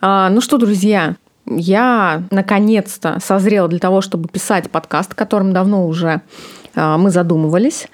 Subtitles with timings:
[0.00, 1.16] А, ну что, друзья,
[1.46, 6.22] я наконец-то созрела для того, чтобы писать подкаст, которым давно уже
[6.74, 7.88] а, мы задумывались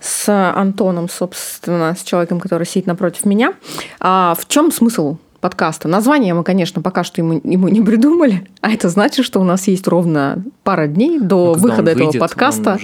[0.00, 3.54] с Антоном, собственно, с человеком, который сидит напротив меня.
[3.98, 5.88] А в чем смысл подкаста?
[5.88, 9.66] Название мы, конечно, пока что ему, ему не придумали, а это значит, что у нас
[9.66, 12.78] есть ровно пара дней до Ну, выхода этого выйдет, подкаста,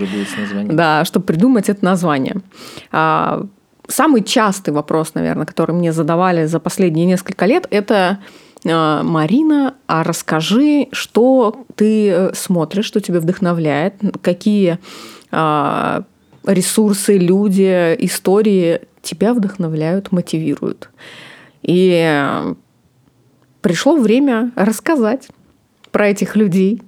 [0.64, 2.36] да, чтобы придумать это название.
[2.90, 3.46] А,
[3.88, 8.18] самый частый вопрос, наверное, который мне задавали за последние несколько лет, это
[8.64, 14.78] Марина, а расскажи, что ты э, смотришь, что тебя вдохновляет, какие
[15.32, 16.04] а,
[16.44, 20.90] ресурсы, люди, истории тебя вдохновляют, мотивируют.
[21.62, 22.54] И э,
[23.60, 25.28] пришло время рассказать
[25.90, 26.82] про этих людей,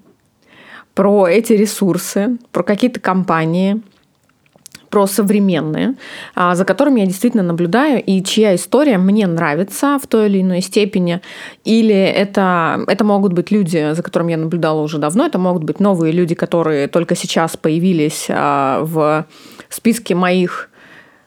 [0.94, 3.82] про эти ресурсы, про какие-то компании,
[4.94, 5.96] про современные,
[6.36, 10.60] а, за которыми я действительно наблюдаю, и чья история мне нравится в той или иной
[10.60, 11.20] степени.
[11.64, 15.80] Или это, это могут быть люди, за которыми я наблюдала уже давно, это могут быть
[15.80, 19.26] новые люди, которые только сейчас появились а, в
[19.68, 20.70] списке моих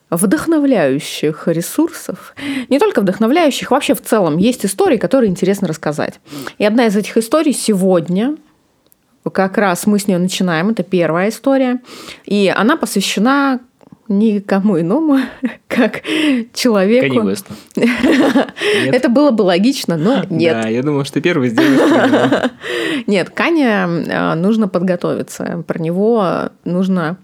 [0.09, 2.35] вдохновляющих ресурсов.
[2.69, 6.21] Не только вдохновляющих, вообще в целом есть истории, которые интересно рассказать.
[6.57, 8.37] И одна из этих историй сегодня,
[9.29, 11.81] как раз мы с нее начинаем, это первая история,
[12.25, 13.59] и она посвящена
[14.07, 15.19] никому иному,
[15.67, 16.01] как
[16.53, 17.29] человеку.
[18.85, 20.61] Это было бы логично, но нет.
[20.61, 22.51] Да, я думал, что первый сделаешь.
[23.07, 25.63] Нет, Каня э, нужно подготовиться.
[25.67, 26.25] Про него
[26.63, 27.17] нужно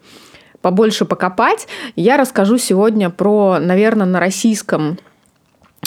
[0.62, 1.68] побольше покопать.
[1.96, 4.98] Я расскажу сегодня про, наверное, на российском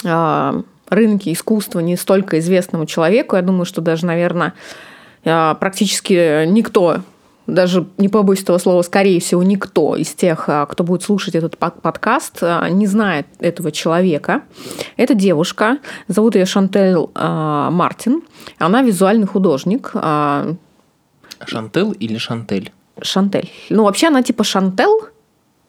[0.03, 3.35] э, рынке искусства не столько известному человеку.
[3.35, 4.53] Я думаю, что даже, наверное,
[5.59, 7.01] практически никто
[7.47, 11.57] даже не побоюсь этого слова, скорее всего, никто из тех, а, кто будет слушать этот
[11.57, 14.41] под- подкаст, а, не знает этого человека.
[14.97, 15.77] Это девушка,
[16.09, 18.21] зовут ее Шантель а, Мартин.
[18.59, 19.91] Она визуальный художник.
[19.93, 20.55] а,
[21.45, 22.71] Шантел или Шантель?
[23.01, 23.49] Шантель.
[23.69, 25.07] Ну, вообще она типа Шантел,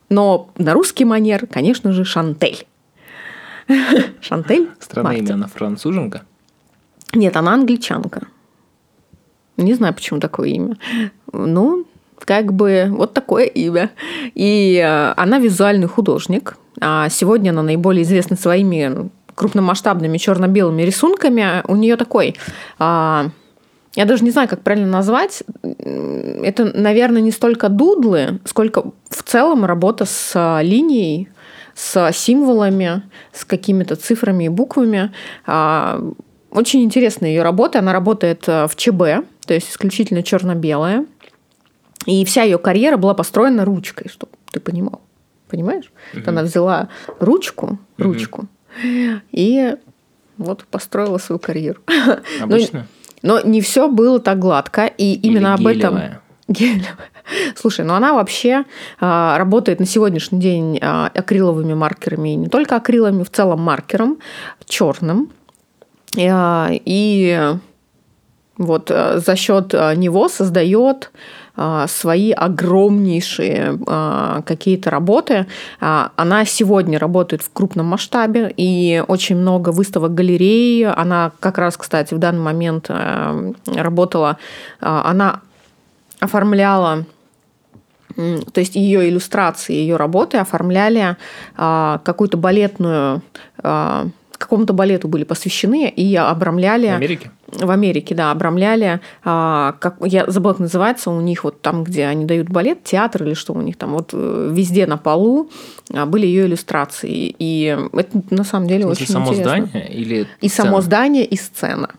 [0.09, 2.67] но на русский манер, конечно же, Шантель.
[4.21, 6.23] Шантель Странное имя, она француженка.
[7.13, 8.27] Нет, она англичанка.
[9.59, 10.77] Не знаю, почему такое имя.
[11.33, 11.85] Ну,
[12.25, 13.91] как бы вот такое имя.
[14.35, 16.57] И э, она визуальный художник.
[16.81, 21.63] А сегодня она наиболее известна своими крупномасштабными черно-белыми рисунками.
[21.67, 22.37] У нее такой...
[22.79, 23.27] а,
[23.95, 25.43] я даже не знаю, как правильно назвать.
[25.63, 31.29] Это, наверное, не столько дудлы, сколько в целом работа с а, линией,
[31.75, 33.03] с символами,
[33.33, 35.13] с какими-то цифрами и буквами.
[35.47, 36.01] А,
[36.51, 37.79] Очень интересная ее работа.
[37.79, 41.07] Она работает э, в ЧБ, то есть исключительно черно-белая.
[42.05, 45.01] И вся ее карьера была построена ручкой, чтобы ты понимал.
[45.49, 45.91] Понимаешь?
[46.13, 48.47] Вот Она взяла ручку, ручку,
[49.33, 49.75] и
[50.37, 51.81] вот построила свою карьеру.
[52.43, 52.87] Обычно?
[53.23, 55.95] Но не все было так гладко, и Или именно об этом...
[56.49, 56.99] гелевая?
[57.57, 58.65] Слушай, ну она вообще
[59.01, 64.19] а, работает на сегодняшний день а, акриловыми маркерами, и не только акрилами, в целом маркером
[64.67, 65.33] черным.
[66.19, 67.55] А, И
[68.59, 71.11] вот а, за счет а, него создает
[71.57, 73.79] а, свои огромнейшие
[74.45, 75.47] какие-то работы.
[75.81, 80.87] Она сегодня работает в крупном масштабе, и очень много выставок галерей.
[80.87, 82.91] Она как раз, кстати, в данный момент
[83.67, 84.39] работала,
[84.81, 85.41] она
[86.21, 87.07] оформляла
[88.17, 91.17] то есть ее иллюстрации, ее работы оформляли
[91.57, 93.23] какую-то балетную,
[94.39, 97.31] какому-то балету были посвящены и обрамляли В Америке?
[97.51, 102.05] в Америке, да, обрамляли, а, как, я забыла, как называется, у них вот там, где
[102.07, 105.51] они дают балет, театр или что у них там, вот э, везде на полу
[105.93, 107.35] а, были ее иллюстрации.
[107.39, 109.67] И это на самом деле очень само интересно.
[109.67, 110.83] здание или И само сцена?
[110.83, 111.91] здание, и сцена.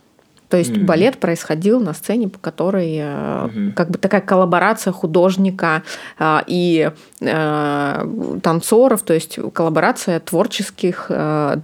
[0.49, 0.85] То есть Мгм.
[0.85, 3.73] балет происходил на сцене, по которой Мгм.
[3.73, 5.83] как бы такая коллаборация художника
[6.19, 11.11] э, и э, танцоров, то есть коллаборация творческих,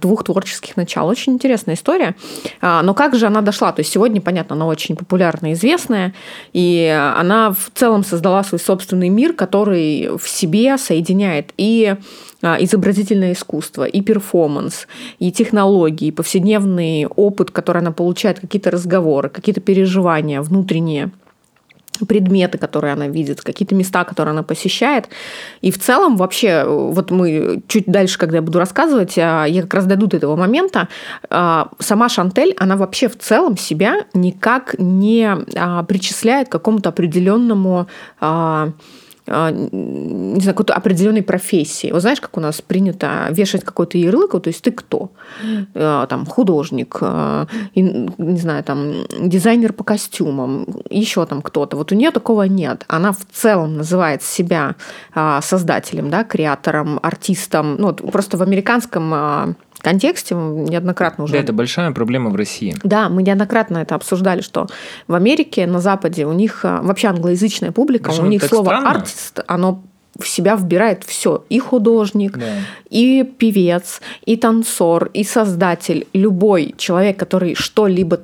[0.00, 1.06] двух творческих начал.
[1.08, 2.14] Очень интересная история.
[2.60, 3.72] А, Но как же она дошла?
[3.72, 6.14] То есть сегодня, понятно, она очень популярная, известная,
[6.52, 6.86] и
[7.16, 11.96] она в целом создала свой собственный мир, который в себе соединяет и
[12.42, 14.86] изобразительное искусство, и перформанс,
[15.18, 21.10] и технологии, и повседневный опыт, который она получает, какие-то разговоры, какие-то переживания внутренние
[22.04, 25.08] предметы, которые она видит, какие-то места, которые она посещает.
[25.62, 29.74] И в целом вообще, вот мы чуть дальше, когда я буду рассказывать, а, я как
[29.74, 30.88] раз дойду до этого момента,
[31.30, 37.86] а, сама Шантель, она вообще в целом себя никак не а, причисляет к какому-то определенному
[38.20, 38.72] а, а,
[39.26, 41.90] не знаю, какой-то определенной профессии.
[41.90, 45.10] Вот знаешь, как у нас принято вешать какой-то ярлык, то есть ты кто?
[45.74, 51.76] А, там художник, а, не знаю, там дизайнер по костюмам, еще там кто-то.
[51.76, 52.84] Вот у нее такого нет.
[52.88, 54.76] Она в целом называет себя
[55.42, 57.76] создателем, да, креатором, артистом.
[57.78, 59.56] Ну, вот просто в американском
[59.86, 61.34] контексте неоднократно уже.
[61.34, 62.76] Да, это большая проблема в России.
[62.82, 64.66] Да, мы неоднократно это обсуждали, что
[65.06, 68.90] в Америке, на Западе у них вообще англоязычная публика, Причем у них слово странно.
[68.90, 69.84] артист, оно
[70.18, 71.44] в себя вбирает все.
[71.50, 72.46] И художник, да.
[72.90, 76.08] и певец, и танцор, и создатель.
[76.12, 78.22] Любой человек, который что-либо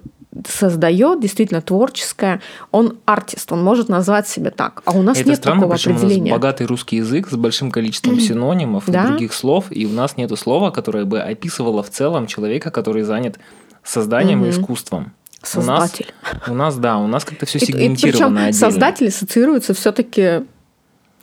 [0.48, 2.40] создает, действительно творческое,
[2.70, 4.82] он артист, он может назвать себя так.
[4.84, 6.32] А у нас это нет странно, такого определения.
[6.32, 10.16] У нас богатый русский язык с большим количеством синонимов и других слов, и у нас
[10.16, 13.38] нет слова, которое бы описывало в целом человека, который занят
[13.84, 15.12] созданием и искусством.
[15.42, 16.06] Создатель.
[16.22, 18.52] У нас, у нас, да, у нас как-то все сегментировано и, отдельно.
[18.52, 20.44] создатель ассоциируется все-таки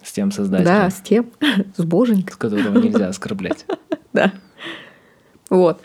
[0.04, 0.66] с тем создателем.
[0.66, 1.32] Да, с тем,
[1.78, 2.34] с боженьком.
[2.34, 3.66] С которого нельзя оскорблять.
[4.12, 4.34] Да.
[5.52, 5.82] Вот.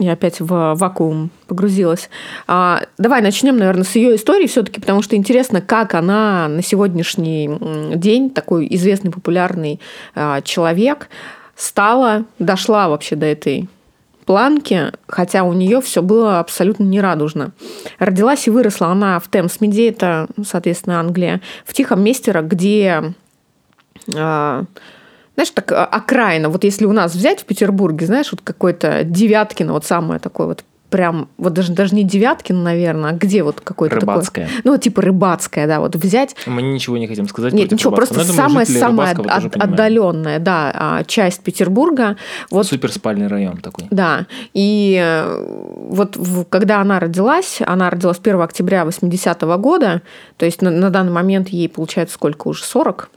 [0.00, 2.08] Я опять в вакуум погрузилась.
[2.46, 7.50] А, давай начнем, наверное, с ее истории все-таки, потому что интересно, как она на сегодняшний
[7.94, 9.78] день, такой известный, популярный
[10.14, 11.10] а, человек,
[11.54, 13.68] стала, дошла вообще до этой
[14.24, 17.52] планки, хотя у нее все было абсолютно нерадужно.
[17.98, 23.12] Родилась и выросла она в Темсмиде, это, соответственно, Англия, в тихом месте, где
[24.16, 24.64] а,
[25.34, 26.48] знаешь, так а, окраина.
[26.48, 30.64] Вот если у нас взять в Петербурге, знаешь, вот какой-то Девяткино, вот самое такое вот
[30.90, 34.46] прям, вот даже, даже не Девяткин, наверное, а где вот какой-то Рыбацкая.
[34.46, 34.60] такой...
[34.64, 36.36] Ну, типа рыбацкая, да, вот взять...
[36.46, 42.16] Мы ничего не хотим сказать Нет, ничего, просто самая-самая от, отдаленная, да, а, часть Петербурга.
[42.50, 43.86] Вот, Суперспальный район такой.
[43.90, 46.18] Да, и э, вот
[46.50, 50.02] когда она родилась, она родилась 1 октября 80 -го года,
[50.36, 53.10] то есть на, на данный момент ей, получается, сколько уже, 40?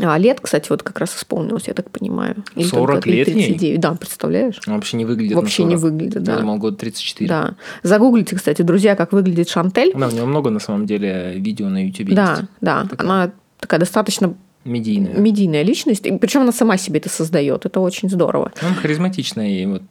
[0.00, 2.44] А лет, кстати, вот как раз исполнилось, я так понимаю.
[2.54, 3.62] Или 40 лет 39.
[3.62, 3.76] Ей?
[3.78, 4.60] Да, представляешь?
[4.66, 6.34] Вообще не выглядит Вообще не выглядит, да.
[6.34, 7.28] Я думал, год 34.
[7.28, 7.54] Да.
[7.82, 9.92] Загуглите, кстати, друзья, как выглядит Шантель.
[9.96, 12.42] Да, у нее много, на самом деле, видео на YouTube Да, есть.
[12.60, 12.84] да.
[12.84, 13.08] Такая.
[13.08, 15.14] Она такая достаточно медийная.
[15.14, 16.06] медийная личность.
[16.06, 17.64] И причем она сама себе это создает.
[17.64, 18.52] Это очень здорово.
[18.60, 19.82] Ну, харизматичная, и вот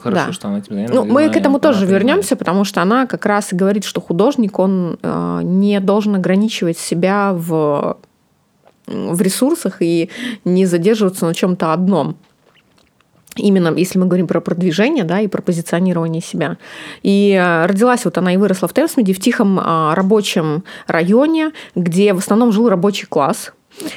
[0.00, 0.32] хорошо, да.
[0.32, 3.56] что она тебе Ну, мы к этому тоже вернемся, потому что она как раз и
[3.56, 7.98] говорит, что художник, он э, не должен ограничивать себя в
[8.90, 10.10] в ресурсах и
[10.44, 12.16] не задерживаться на чем-то одном.
[13.36, 16.58] Именно если мы говорим про продвижение да, и про позиционирование себя.
[17.02, 22.12] И э, родилась вот она и выросла в Темсмиде, в тихом а, рабочем районе, где
[22.12, 23.52] в основном жил рабочий класс,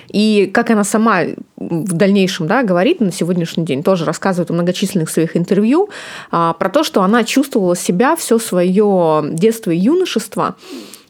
[0.10, 1.24] и как она сама
[1.58, 5.90] в дальнейшем да, говорит на сегодняшний день, тоже рассказывает в многочисленных своих интервью
[6.32, 10.56] а, про то, что она чувствовала себя все свое детство и юношество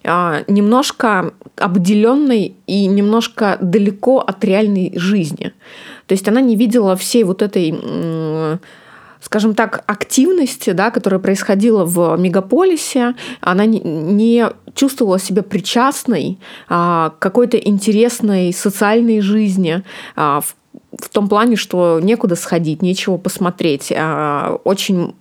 [0.03, 5.53] немножко обделенной и немножко далеко от реальной жизни.
[6.07, 8.59] То есть она не видела всей вот этой
[9.23, 14.45] скажем так, активности, да, которая происходила в мегаполисе, она не
[14.75, 19.83] чувствовала себя причастной а, к какой-то интересной социальной жизни,
[20.17, 20.55] а, в,
[20.99, 23.93] в том плане, что некуда сходить, нечего посмотреть.
[24.65, 25.15] Очень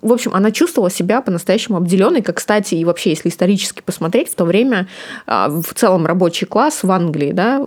[0.00, 4.34] в общем, она чувствовала себя по-настоящему обделенной, как, кстати, и вообще, если исторически посмотреть, в
[4.34, 4.88] то время
[5.26, 7.62] а, в целом рабочий класс в Англии, да,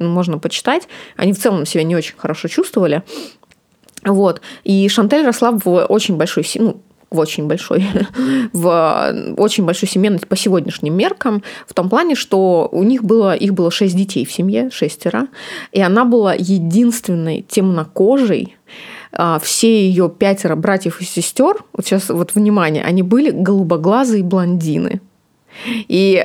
[0.00, 3.02] можно почитать, они в целом себя не очень хорошо чувствовали.
[4.04, 4.40] Вот.
[4.64, 6.80] И Шантель росла в очень большой семье, ну,
[7.10, 7.86] в очень большой,
[8.52, 13.54] в очень большой семье по сегодняшним меркам, в том плане, что у них было, их
[13.54, 15.28] было шесть детей в семье, шестеро,
[15.72, 18.56] и она была единственной темнокожей,
[19.42, 25.00] все ее пятеро братьев и сестер, вот сейчас вот внимание, они были голубоглазые блондины.
[25.66, 26.24] И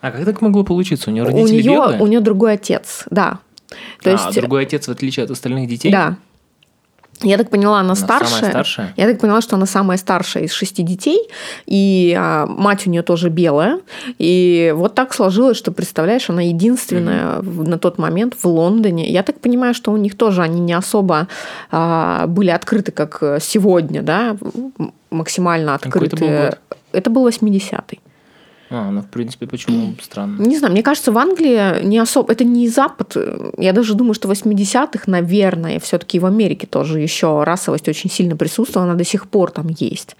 [0.00, 1.10] а как так могло получиться?
[1.10, 2.00] У нее родители у нее, белые?
[2.02, 3.38] У нее другой отец, да.
[4.02, 4.34] То а, есть...
[4.38, 5.90] другой отец, в отличие от остальных детей?
[5.90, 6.18] Да.
[7.22, 8.36] Я так поняла, она, она старшая.
[8.36, 8.94] Самая старшая.
[8.96, 11.28] Я так поняла, что она самая старшая из шести детей,
[11.66, 13.80] и а, мать у нее тоже белая.
[14.18, 17.68] И вот так сложилось, что представляешь, она единственная mm-hmm.
[17.68, 19.10] на тот момент в Лондоне.
[19.10, 21.28] Я так понимаю, что у них тоже они не особо
[21.70, 24.36] а, были открыты, как сегодня, да,
[25.10, 26.16] максимально открыты.
[26.16, 26.58] Это был, год?
[26.92, 28.00] это был 80-й.
[28.76, 30.42] А, ну, в принципе, почему странно?
[30.42, 32.32] Не знаю, мне кажется, в Англии не особо...
[32.32, 33.16] Это не Запад.
[33.56, 38.10] Я даже думаю, что в 80-х, наверное, все таки в Америке тоже еще расовость очень
[38.10, 40.16] сильно присутствовала, она до сих пор там есть.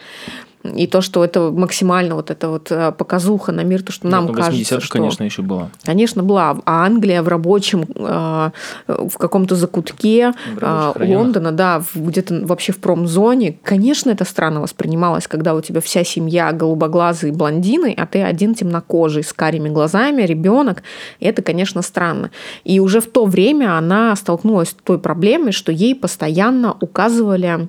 [0.64, 4.26] И то, что это максимально вот эта вот э, показуха на мир, то, что нам
[4.26, 4.92] ну, кажется, что...
[4.92, 5.68] конечно, еще была.
[5.84, 6.58] Конечно, была.
[6.64, 8.50] А Англия в рабочем, э,
[8.86, 15.54] в каком-то закутке э, Лондона, да, где-то вообще в промзоне, конечно, это странно воспринималось, когда
[15.54, 20.82] у тебя вся семья голубоглазые блондины, а ты один темнокожий с карими глазами, ребенок.
[21.20, 22.30] Это, конечно, странно.
[22.64, 27.68] И уже в то время она столкнулась с той проблемой, что ей постоянно указывали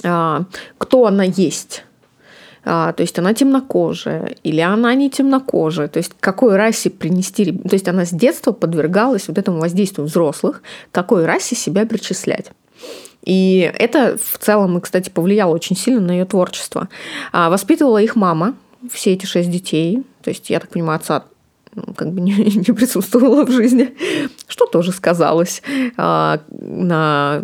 [0.00, 1.84] кто она есть
[2.64, 7.88] то есть она темнокожая или она не темнокожая, то есть какой расе принести, то есть
[7.88, 10.62] она с детства подвергалась вот этому воздействию взрослых,
[10.92, 12.52] какой расе себя причислять.
[13.24, 16.88] И это в целом, кстати, повлияло очень сильно на ее творчество.
[17.32, 18.54] А, воспитывала их мама,
[18.90, 21.24] все эти шесть детей, то есть, я так понимаю, отца
[21.74, 23.94] ну, как бы не, не присутствовала в жизни,
[24.46, 25.62] что тоже сказалось
[25.96, 27.42] а, на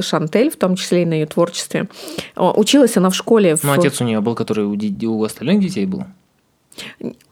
[0.00, 1.88] Шантель, в том числе и на ее творчестве.
[2.36, 3.56] Училась она в школе.
[3.56, 3.64] В...
[3.64, 6.04] Ну, отец у нее был, который у, у остальных детей был?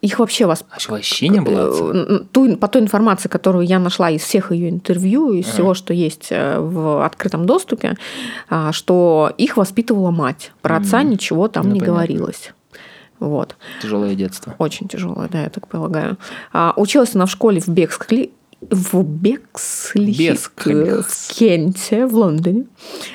[0.01, 0.65] Их вообще вас...
[0.71, 1.95] А вообще не было?
[1.95, 5.53] Э, ту, по той информации, которую я нашла из всех ее интервью, из а.
[5.53, 7.97] всего, что есть э, в открытом доступе,
[8.49, 10.53] а, что их воспитывала мать.
[10.63, 11.05] Про отца mm.
[11.05, 11.95] ничего там ну, не понятно.
[11.95, 12.53] говорилось.
[13.19, 13.57] Вот.
[13.83, 14.55] Тяжелое детство.
[14.59, 16.19] Очень тяжелое, да, я так полагаю.
[16.53, 22.65] А, училась она в школе в Бекскли, в Бексли, в Кенте, в Лондоне.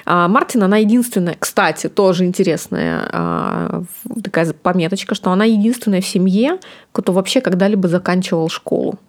[0.06, 3.84] А Мартин, она единственная, кстати, тоже интересная а,
[4.24, 6.60] такая пометочка, что она единственная в семье,
[6.92, 9.00] кто вообще когда-либо заканчивал школу.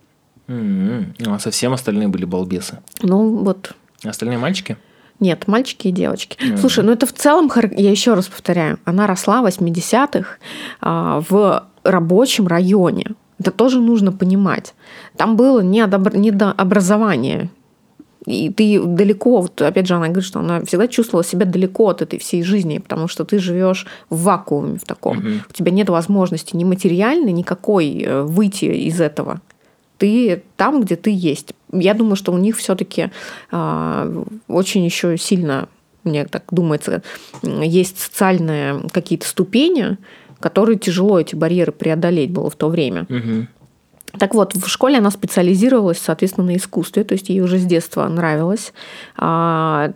[0.49, 1.17] Mm-hmm.
[1.19, 2.79] Ну, а совсем остальные были балбесы?
[3.03, 3.75] Ну, вот.
[4.05, 4.77] Остальные мальчики?
[5.21, 6.37] Нет, мальчики и девочки.
[6.39, 6.57] Mm-hmm.
[6.59, 10.39] Слушай, ну это в целом, я еще раз повторяю, она росла в 80-х
[10.81, 13.07] а, в рабочем районе.
[13.43, 14.75] Это тоже нужно понимать.
[15.17, 17.51] Там было недообразование.
[18.25, 22.03] И ты далеко, вот опять же, она говорит, что она всегда чувствовала себя далеко от
[22.03, 25.19] этой всей жизни, потому что ты живешь в вакууме в таком.
[25.19, 25.29] Угу.
[25.51, 29.41] У тебя нет возможности ни материальной, никакой э, выйти из этого.
[29.99, 31.53] Ты там, где ты есть.
[31.73, 33.11] Я думаю, что у них все-таки э,
[33.51, 35.69] а, очень еще сильно,
[36.05, 37.03] мне так думается,
[37.43, 39.99] есть социальные какие-то ступени,
[40.43, 43.07] которые тяжело эти барьеры преодолеть было в то время.
[43.09, 43.47] Угу.
[44.19, 48.07] Так вот, в школе она специализировалась, соответственно, на искусстве, то есть ей уже с детства
[48.09, 48.73] нравилась
[49.17, 49.93] а,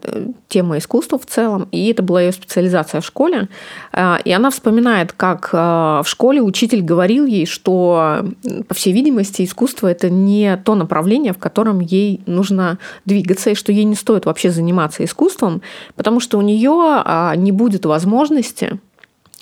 [0.49, 3.49] тема искусства в целом, и это была ее специализация в школе.
[3.93, 8.25] А, и она вспоминает, как а, в школе учитель говорил ей, что,
[8.69, 13.71] по всей видимости, искусство это не то направление, в котором ей нужно двигаться, и что
[13.71, 15.61] ей не стоит вообще заниматься искусством,
[15.95, 18.81] потому что у нее а, не будет возможности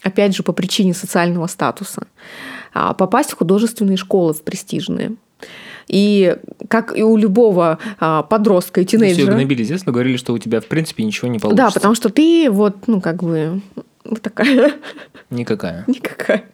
[0.04, 2.06] опять же, по причине социального статуса,
[2.72, 5.16] а, попасть в художественные школы, в престижные.
[5.88, 6.36] И
[6.68, 9.26] как и у любого а, подростка и тинейджера...
[9.26, 11.66] Все гнобили детство, говорили, что у тебя, в принципе, ничего не получится.
[11.66, 13.60] Да, потому что ты вот, ну, как бы
[14.04, 14.74] вот такая.
[15.30, 15.84] Никакая.
[15.86, 16.44] Никакая.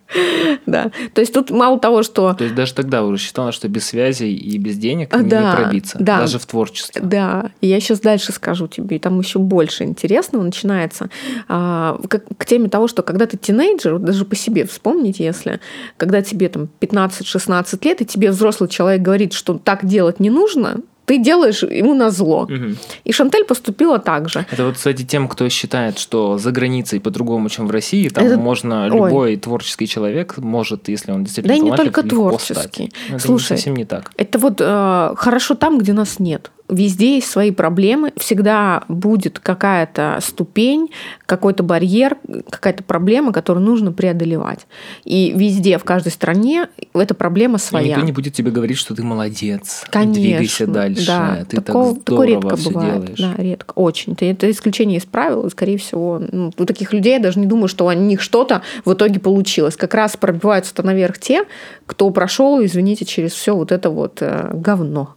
[0.66, 0.90] Да.
[1.14, 2.34] То есть тут мало того, что...
[2.34, 5.98] То есть даже тогда уже считала, что без связей и без денег да, не пробиться.
[6.00, 6.20] Да.
[6.20, 7.02] Даже в творчестве.
[7.02, 7.50] Да.
[7.60, 11.10] И я сейчас дальше скажу тебе, там еще больше интересного начинается.
[11.48, 15.60] А, к, к теме того, что когда ты тинейджер, даже по себе вспомнить, если,
[15.96, 20.76] когда тебе там 15-16 лет, и тебе взрослый человек говорит, что так делать не нужно,
[21.10, 22.42] ты делаешь ему на зло.
[22.42, 22.76] Угу.
[23.02, 24.46] И Шантель поступила так же.
[24.48, 28.36] Это вот, кстати, тем, кто считает, что за границей по-другому, чем в России, там Это...
[28.38, 29.36] можно любой Ой.
[29.36, 32.92] творческий человек может, если он действительно Да и не только творческий.
[33.08, 34.12] Это Слушай, не совсем не так.
[34.16, 40.18] Это вот э, хорошо там, где нас нет везде есть свои проблемы, всегда будет какая-то
[40.22, 40.90] ступень,
[41.26, 42.16] какой-то барьер,
[42.48, 44.66] какая-то проблема, которую нужно преодолевать.
[45.04, 47.86] И везде, в каждой стране эта проблема своя.
[47.86, 51.94] И никто не будет тебе говорить, что ты молодец, Конечно, двигайся дальше, да, ты такого,
[51.94, 53.14] так здорово редко все бывает.
[53.14, 53.18] делаешь.
[53.18, 54.16] Да, редко, очень.
[54.20, 57.68] Это исключение из правил, и, скорее всего, ну, у таких людей я даже не думаю,
[57.68, 59.76] что у них что-то в итоге получилось.
[59.76, 61.44] Как раз пробиваются-то наверх те,
[61.86, 65.14] кто прошел, извините, через все вот это вот э, говно.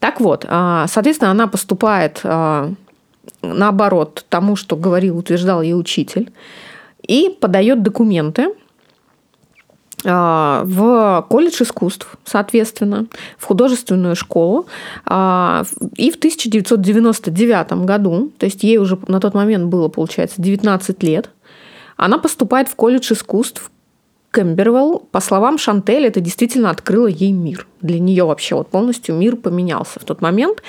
[0.00, 2.72] Так вот, а, соответственно, она поступает а,
[3.42, 6.32] наоборот тому, что говорил, утверждал ей учитель,
[7.06, 8.54] и подает документы
[10.06, 14.66] а, в колледж искусств, соответственно, в художественную школу.
[15.06, 21.28] И в 1999 году, то есть ей уже на тот момент было, получается, 19 лет,
[21.96, 23.70] она поступает в колледж искусств
[24.30, 27.66] Кэмбервелл, по словам Шантель, это действительно открыло ей мир.
[27.80, 29.98] Для нее вообще вот полностью мир поменялся.
[29.98, 30.62] В тот момент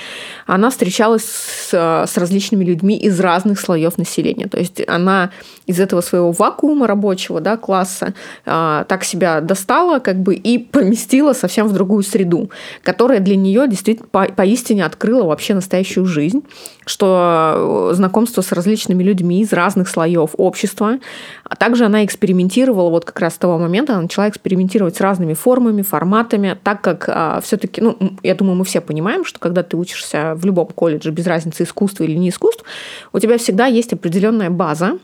[0.46, 4.48] она встречалась с, с различными людьми из разных слоев населения.
[4.48, 5.30] То есть она
[5.66, 8.14] из этого своего вакуума рабочего да, класса
[8.44, 12.50] а, так себя достала как бы и поместила совсем в другую среду,
[12.82, 16.42] которая для нее действительно по, поистине открыла вообще настоящую жизнь,
[16.84, 20.98] что э, знакомство с различными людьми из разных слоев общества,
[21.44, 25.34] а также она экспериментировала вот как раз с того момента, она начала экспериментировать с разными
[25.34, 29.76] формами, форматами, так как а, все-таки, ну, я думаю, мы все понимаем, что когда ты
[29.76, 32.64] учишься в любом колледже, без разницы искусства или не искусств,
[33.12, 34.98] у тебя всегда есть определенная база.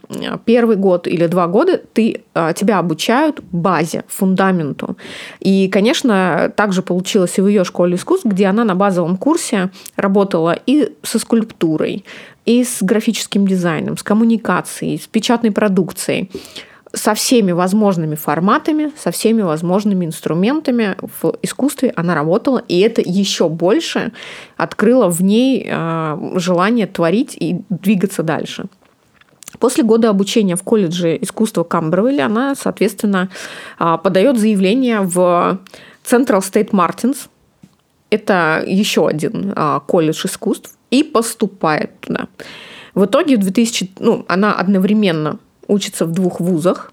[0.49, 4.97] Первый год или два года ты, а, тебя обучают базе, фундаменту.
[5.41, 10.59] И, конечно, также получилось и в ее школе искусств, где она на базовом курсе работала
[10.65, 12.07] и со скульптурой,
[12.47, 16.31] и с графическим дизайном, с коммуникацией, с печатной продукцией
[16.95, 23.51] со всеми возможными форматами, со всеми возможными инструментами в искусстве она работала, и это еще
[23.51, 24.13] больше
[24.57, 28.65] открыло в ней а, желание творить и двигаться дальше.
[29.59, 33.29] После года обучения в колледже искусства Камбервилля она, соответственно,
[33.79, 35.59] а, подает заявление в
[36.05, 37.29] Central State Martins.
[38.11, 42.29] Это еще один а, колледж искусств и поступает туда.
[42.95, 46.93] В итоге в 2000, ну, она одновременно учится в двух вузах.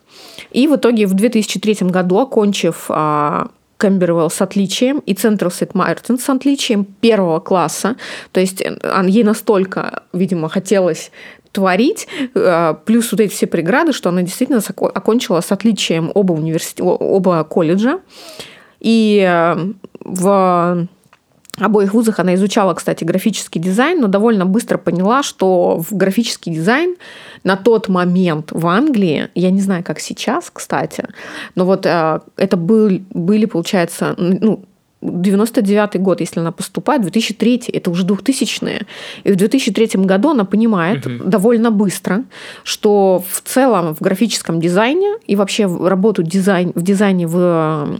[0.51, 6.17] И в итоге в 2003 году, окончив а, Кэмбервелл с отличием и Централ Сет Мартин
[6.17, 7.97] с отличием первого класса.
[8.31, 11.11] То есть э, ей настолько, видимо, хотелось
[11.55, 16.83] творить, э, плюс вот эти все преграды, что она действительно окончила с отличием оба, университета,
[16.83, 18.01] оба колледжа.
[18.81, 19.55] И э,
[20.01, 20.87] в
[21.57, 26.97] обоих вузах она изучала, кстати, графический дизайн, но довольно быстро поняла, что в графический дизайн
[27.45, 31.07] на тот момент в Англии, я не знаю, как сейчас, кстати,
[31.55, 34.65] но вот э, это был, были, получается, ну,
[35.05, 38.85] 99 год, если она поступает, 2003, это уже 2000-е.
[39.23, 41.23] И в 2003 году она понимает угу.
[41.25, 42.23] довольно быстро,
[42.63, 47.97] что в целом в графическом дизайне и вообще работу дизайн, в дизайне в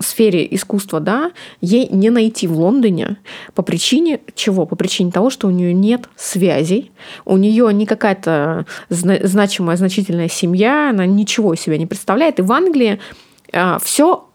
[0.00, 3.18] сфере искусства, да, ей не найти в Лондоне
[3.54, 4.66] по причине чего?
[4.66, 6.92] По причине того, что у нее нет связей,
[7.24, 12.38] у нее не какая-то значимая, значительная семья, она ничего из себя не представляет.
[12.38, 13.00] И в Англии
[13.52, 14.27] а, все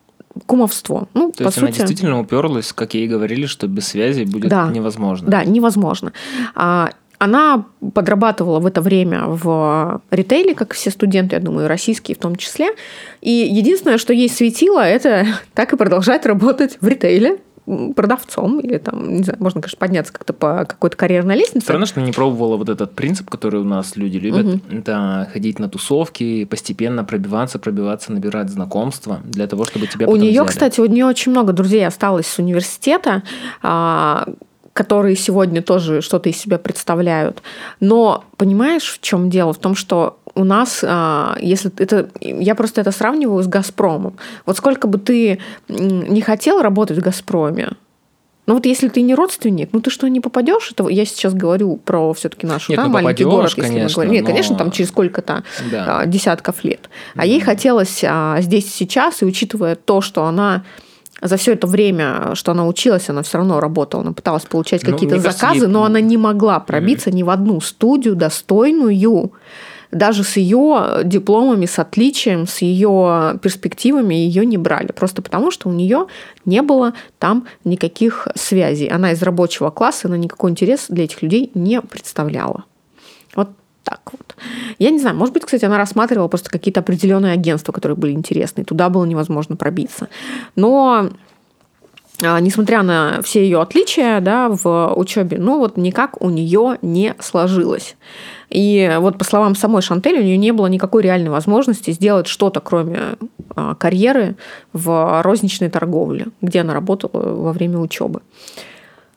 [0.46, 1.08] кумовство.
[1.14, 1.66] Ну, То по есть сути...
[1.66, 5.30] она действительно уперлась, как ей говорили, что без связи будет да, невозможно.
[5.30, 6.14] Да, невозможно.
[6.56, 12.20] А, она подрабатывала в это время в ритейле, как все студенты, я думаю, российские в
[12.20, 12.72] том числе.
[13.22, 19.16] И единственное, что ей светило, это так и продолжать работать в ритейле, продавцом или там,
[19.16, 21.66] не знаю, можно, конечно, подняться как-то по какой-то карьерной лестнице.
[21.66, 24.62] Странно, что не пробовала вот этот принцип, который у нас люди любят, угу.
[24.70, 30.44] это ходить на тусовки, постепенно пробиваться, пробиваться, набирать знакомства для того, чтобы тебя У нее,
[30.46, 33.24] кстати, у нее очень много друзей осталось с университета,
[33.62, 34.28] а,
[34.74, 37.42] которые сегодня тоже что-то из себя представляют.
[37.80, 39.54] Но понимаешь, в чем дело?
[39.54, 44.18] В том, что у нас, а, если это, я просто это сравниваю с Газпромом.
[44.46, 47.74] Вот сколько бы ты не хотел работать в Газпроме,
[48.46, 50.72] ну вот если ты не родственник, ну ты что, не попадешь?
[50.72, 53.94] Это я сейчас говорю про все-таки нашу Нет, да, ну, маленький город, если конечно, мы
[53.94, 54.12] говорим.
[54.12, 54.28] Нет, но...
[54.28, 56.00] конечно, там через сколько-то да.
[56.00, 56.90] А, десятков лет.
[57.14, 57.24] А да.
[57.24, 60.66] ей хотелось а, здесь сейчас, и учитывая то, что она
[61.24, 64.92] за все это время, что она училась, она все равно работала, она пыталась получать ну,
[64.92, 67.16] какие-то заказы, кажется, но она не могла пробиться mm-hmm.
[67.16, 69.32] ни в одну студию достойную
[69.94, 74.92] даже с ее дипломами, с отличием, с ее перспективами ее не брали.
[74.92, 76.08] Просто потому, что у нее
[76.46, 78.88] не было там никаких связей.
[78.88, 82.64] Она из рабочего класса, она никакой интерес для этих людей не представляла.
[83.36, 83.50] Вот
[83.84, 84.36] так вот.
[84.80, 88.64] Я не знаю, может быть, кстати, она рассматривала просто какие-то определенные агентства, которые были интересны.
[88.64, 90.08] Туда было невозможно пробиться.
[90.56, 91.10] Но
[92.22, 97.16] а, несмотря на все ее отличия да, в учебе, ну вот никак у нее не
[97.20, 97.96] сложилось.
[98.50, 102.62] И вот по словам самой Шантель, у нее не было никакой реальной возможности сделать что-то,
[102.62, 103.00] кроме
[103.56, 104.36] а, карьеры
[104.72, 108.22] в розничной торговле, где она работала во время учебы.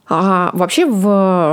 [0.09, 1.03] А вообще в,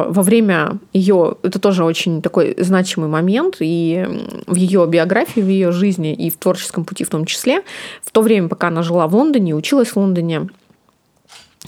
[0.10, 4.06] во время ее, это тоже очень такой значимый момент, и
[4.46, 7.64] в ее биографии, в ее жизни, и в творческом пути в том числе,
[8.04, 10.50] в то время, пока она жила в Лондоне, училась в Лондоне,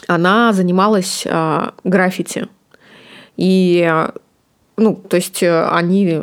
[0.07, 2.47] она занималась а, граффити.
[3.37, 4.07] И
[4.77, 6.21] ну, то есть э, они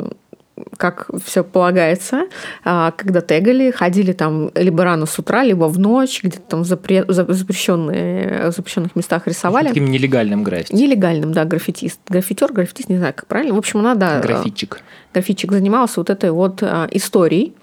[0.77, 2.27] как все полагается,
[2.63, 6.71] а, когда тегали, ходили там либо рано с утра, либо в ночь, где-то там в
[6.71, 9.67] запре- запрещенные, запрещенных местах рисовали.
[9.69, 10.73] Таким нелегальным граффити.
[10.73, 11.99] Нелегальным, да, граффитист.
[12.07, 13.55] Граффитер, граффитист, не знаю, как правильно.
[13.55, 14.19] В общем, она, да...
[14.19, 14.81] Графитчик.
[15.13, 17.53] Графитчик занимался вот этой вот а, историей.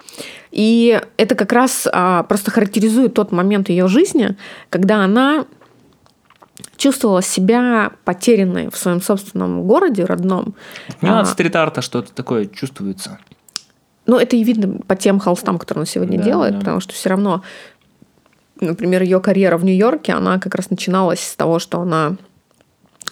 [0.53, 4.37] И это как раз а, просто характеризует тот момент ее жизни,
[4.69, 5.47] когда она
[6.77, 10.55] чувствовала себя потерянной в своем собственном городе родном.
[11.01, 13.19] Ну, от стрит-арта что-то такое чувствуется.
[14.07, 16.59] Ну, это и видно по тем холстам, которые она сегодня да, делает, да.
[16.61, 17.43] потому что все равно,
[18.61, 22.17] например, ее карьера в Нью-Йорке, она как раз начиналась с того, что она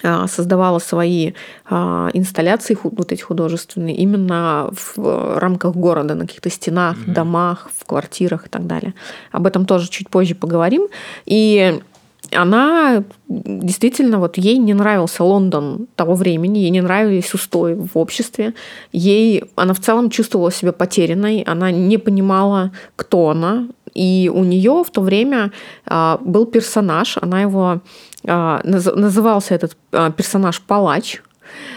[0.03, 1.33] а, создавала свои
[1.69, 7.13] а, инсталляции вот эти художественные именно в рамках города, на каких-то стенах, mm-hmm.
[7.13, 8.95] домах, в квартирах и так далее.
[9.33, 10.87] Об этом тоже чуть позже поговорим.
[11.27, 11.81] И
[12.33, 18.55] она действительно, вот ей не нравился Лондон того времени, ей не нравились устои в обществе,
[18.93, 24.85] ей, она в целом чувствовала себя потерянной, она не понимала, кто она, и у нее
[24.85, 25.53] в то время
[25.87, 27.81] а, был персонаж, она его
[28.27, 31.21] а, назывался этот а, персонаж палач,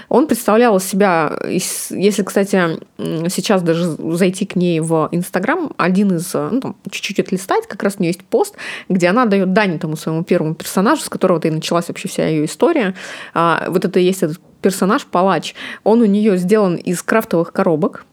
[0.09, 6.33] он представлял из себя, если, кстати, сейчас даже зайти к ней в Инстаграм, один из,
[6.33, 8.55] ну, там, чуть-чуть отлистать, как раз у нее есть пост,
[8.89, 12.45] где она дает дань тому своему первому персонажу, с которого-то и началась вообще вся ее
[12.45, 12.95] история.
[13.33, 15.55] А, вот это и есть этот персонаж Палач.
[15.83, 18.05] Он у нее сделан из крафтовых коробок,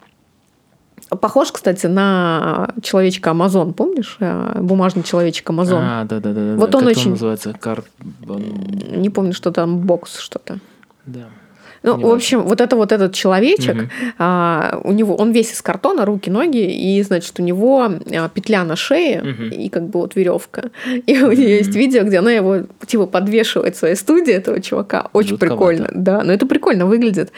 [1.08, 4.16] Похож, кстати, на человечка Амазон, помнишь?
[4.20, 5.82] Э, бумажный человечек Амазон.
[5.82, 6.54] А, да, да, да.
[6.56, 6.78] Вот да.
[6.78, 7.06] он как очень.
[7.06, 8.42] Он называется карбон.
[8.90, 10.58] Не помню, что там бокс что-то.
[11.06, 11.28] Да.
[11.82, 13.84] Ну, в общем, вот это вот этот человечек, угу.
[14.18, 18.64] а, у него, он весь из картона, руки, ноги, и, значит, у него а, петля
[18.64, 19.42] на шее угу.
[19.44, 20.70] и как бы вот веревка.
[21.06, 25.08] И у нее есть видео, где она его типа подвешивает в своей студии этого чувака.
[25.12, 25.56] Очень Жутковато.
[25.56, 26.22] прикольно, да.
[26.22, 27.32] Но это прикольно выглядит.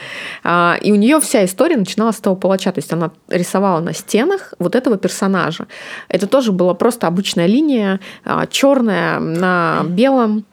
[0.44, 3.92] А, и у нее вся история начиналась с того палача, то есть она рисовала на
[3.92, 5.66] стенах вот этого персонажа.
[6.09, 10.44] Это тоже была просто обычная линия, а, черная на белом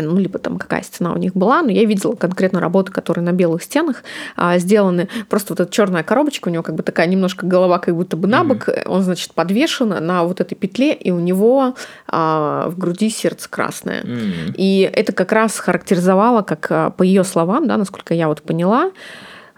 [0.00, 3.32] ну, либо там какая стена у них была, но я видела конкретно работы, которые на
[3.32, 4.04] белых стенах
[4.36, 5.08] а, сделаны.
[5.28, 8.28] Просто вот эта черная коробочка, у него как бы такая немножко голова как будто бы
[8.28, 8.88] на бок, mm-hmm.
[8.88, 11.74] он, значит, подвешен на вот этой петле, и у него
[12.08, 14.02] а, в груди сердце красное.
[14.02, 14.54] Mm-hmm.
[14.56, 18.90] И это как раз характеризовало, как а, по ее словам, да, насколько я вот поняла,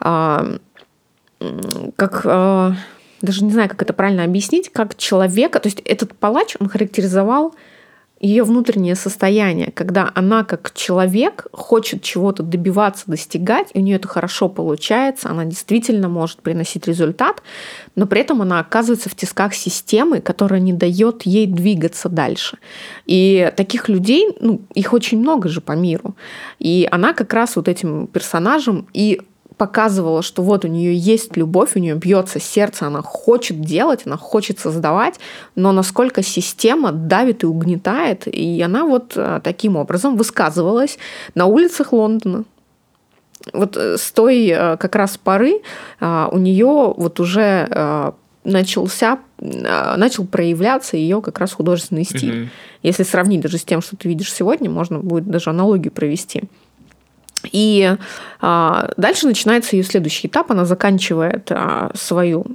[0.01, 0.57] а,
[1.97, 2.23] как...
[2.25, 2.75] А,
[3.23, 7.55] даже не знаю, как это правильно объяснить, как человека, то есть этот палач, он характеризовал
[8.25, 14.09] ее внутреннее состояние, когда она как человек хочет чего-то добиваться, достигать, и у нее это
[14.09, 17.43] хорошо получается, она действительно может приносить результат,
[17.97, 22.59] но при этом она оказывается в тисках системы, которая не дает ей двигаться дальше.
[23.07, 26.17] И таких людей, ну, их очень много же по миру.
[26.59, 29.21] И она как раз вот этим персонажем и
[29.57, 34.17] показывала, что вот у нее есть любовь, у нее бьется сердце, она хочет делать, она
[34.17, 35.21] хочет создавать,
[35.55, 40.99] но насколько система давит и угнетает, и она вот э, таким образом высказывалась
[41.35, 42.45] на улицах Лондона.
[43.53, 45.61] Вот э, с той э, как раз поры
[46.01, 48.13] у нее вот уже
[48.43, 52.43] начался, начал проявляться ее как раз художественный стиль.
[52.43, 52.49] Mm-hmm.
[52.83, 56.43] Если сравнить даже с тем, что ты видишь сегодня, можно будет даже аналогию провести.
[57.51, 57.97] И
[58.41, 60.51] а, дальше начинается ее следующий этап.
[60.51, 62.47] Она заканчивает а, свою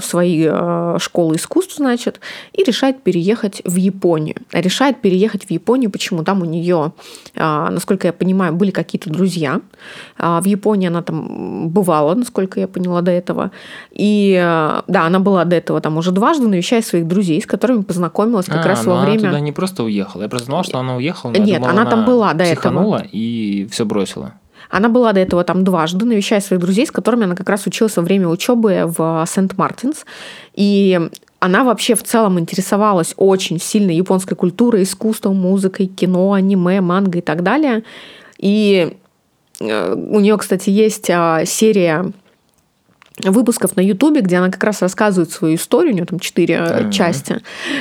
[0.00, 2.20] свои э, школы искусств, значит,
[2.52, 4.36] и решает переехать в Японию.
[4.52, 6.24] Решает переехать в Японию, почему?
[6.24, 6.92] Там у нее,
[7.36, 9.60] а, насколько я понимаю, были какие-то друзья.
[10.18, 13.50] В Японии она там бывала, насколько я поняла до этого.
[13.92, 17.82] И э, да, она была до этого там уже дважды, навещая своих друзей, с которыми
[17.82, 19.20] познакомилась как а, раз во время...
[19.20, 20.22] Она туда не просто уехала.
[20.22, 21.32] Я просто знала, что она уехала.
[21.32, 23.04] Нет, думала, она, она там была до этого.
[23.12, 24.34] и все бросила.
[24.70, 27.96] Она была до этого там дважды, навещая своих друзей, с которыми она как раз училась
[27.96, 30.04] во время учебы в Сент-Мартинс.
[30.54, 31.00] И
[31.40, 37.22] она вообще в целом интересовалась очень сильно японской культурой, искусством, музыкой, кино, аниме, манго и
[37.22, 37.84] так далее.
[38.38, 38.96] И
[39.60, 42.12] э, у нее, кстати, есть а, серия
[43.24, 46.92] выпусков на Ютубе, где она как раз рассказывает свою историю, у нее там четыре mm-hmm.
[46.92, 47.40] части.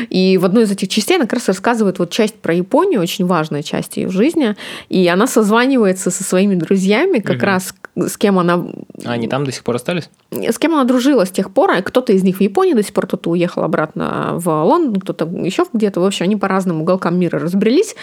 [0.10, 3.26] И в одной из этих частей она как раз рассказывает вот часть про Японию, очень
[3.26, 4.56] важная часть ее жизни.
[4.90, 7.46] И она созванивается со своими друзьями, как mm-hmm.
[7.46, 8.64] раз с кем она...
[9.06, 10.10] А они там до сих пор остались?
[10.32, 11.82] С кем она дружила с тех пор.
[11.82, 15.66] Кто-то из них в Японии до сих пор, кто-то уехал обратно в Лондон, кто-то еще
[15.72, 16.00] где-то.
[16.00, 17.96] В общем, они по разным уголкам мира разбрелись.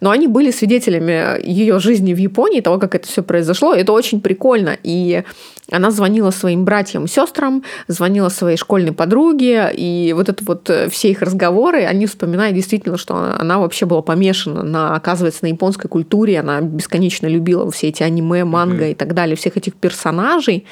[0.00, 3.74] Но они были свидетелями ее жизни в Японии, того, как это все произошло.
[3.74, 4.76] Это очень прикольно.
[4.82, 5.24] И
[5.70, 11.10] она звонила своим братьям, сестрам, звонила своей школьной подруге, и вот это вот э, все
[11.10, 15.88] их разговоры, они вспоминают действительно, что она, она вообще была помешана на, оказывается, на японской
[15.88, 18.92] культуре, она бесконечно любила все эти аниме, манго mm-hmm.
[18.92, 20.66] и так далее, всех этих персонажей.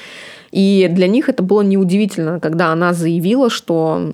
[0.50, 4.12] И для них это было неудивительно, когда она заявила, что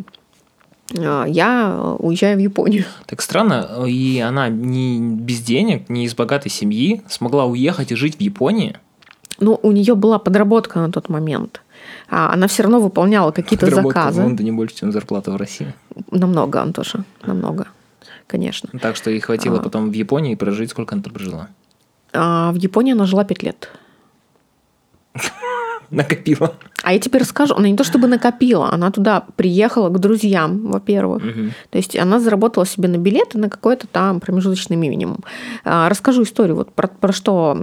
[0.96, 2.84] а, я уезжаю в Японию.
[3.06, 8.16] Так странно, и она не без денег, не из богатой семьи смогла уехать и жить
[8.16, 8.76] в Японии.
[9.40, 11.62] Ну, у нее была подработка на тот момент.
[12.08, 14.20] А она все равно выполняла какие-то заказы.
[14.20, 15.74] в Лондоне больше, чем зарплата в России.
[16.10, 17.68] Намного, Антоша, намного,
[18.26, 18.70] конечно.
[18.80, 19.62] Так что ей хватило а...
[19.62, 21.48] потом в Японии прожить, сколько она там прожила?
[22.12, 23.70] А в Японии она жила пять лет.
[25.90, 26.54] накопила.
[26.82, 27.54] А я теперь расскажу.
[27.54, 31.22] Она не то чтобы накопила, она туда приехала к друзьям, во-первых.
[31.22, 31.50] Угу.
[31.70, 35.20] То есть она заработала себе на билеты на какой-то там промежуточный минимум.
[35.64, 37.56] А, расскажу историю вот про, про что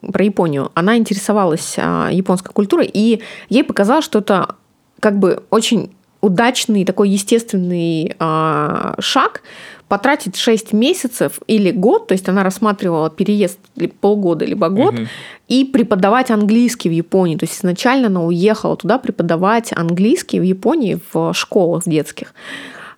[0.00, 0.70] про Японию.
[0.74, 4.56] Она интересовалась а, японской культурой, и ей показалось, что это
[5.00, 9.42] как бы очень удачный такой естественный а, шаг
[9.88, 13.58] потратить 6 месяцев или год, то есть она рассматривала переезд
[14.00, 15.02] полгода либо год, угу.
[15.46, 17.36] и преподавать английский в Японии.
[17.36, 22.34] То есть изначально она уехала туда преподавать английский в Японии в школах детских.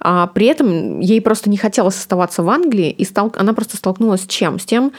[0.01, 4.23] А при этом ей просто не хотелось оставаться в Англии, и стал, она просто столкнулась
[4.23, 4.59] с чем?
[4.59, 4.93] С тем,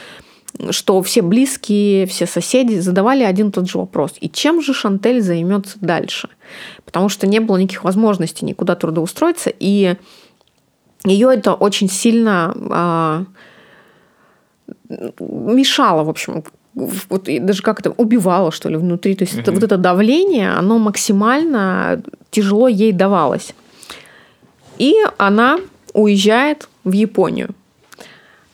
[0.70, 4.14] что все близкие, все соседи задавали один и тот же вопрос.
[4.20, 6.28] И чем же Шантель займется дальше?
[6.84, 9.96] Потому что не было никаких возможностей никуда трудоустроиться, и
[11.04, 13.24] ее это очень сильно а,
[15.18, 19.14] мешало, в общем, вот даже как это убивало, что ли, внутри.
[19.14, 19.42] То есть угу.
[19.42, 23.54] это, вот это давление, оно максимально тяжело ей давалось.
[24.78, 25.58] И она
[25.92, 27.54] уезжает в Японию.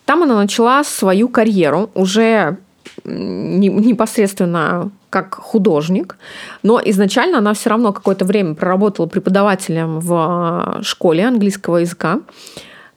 [0.07, 2.57] Там она начала свою карьеру уже
[3.05, 6.17] непосредственно как художник,
[6.63, 12.21] но изначально она все равно какое-то время проработала преподавателем в а, школе английского языка,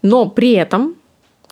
[0.01, 0.95] но при этом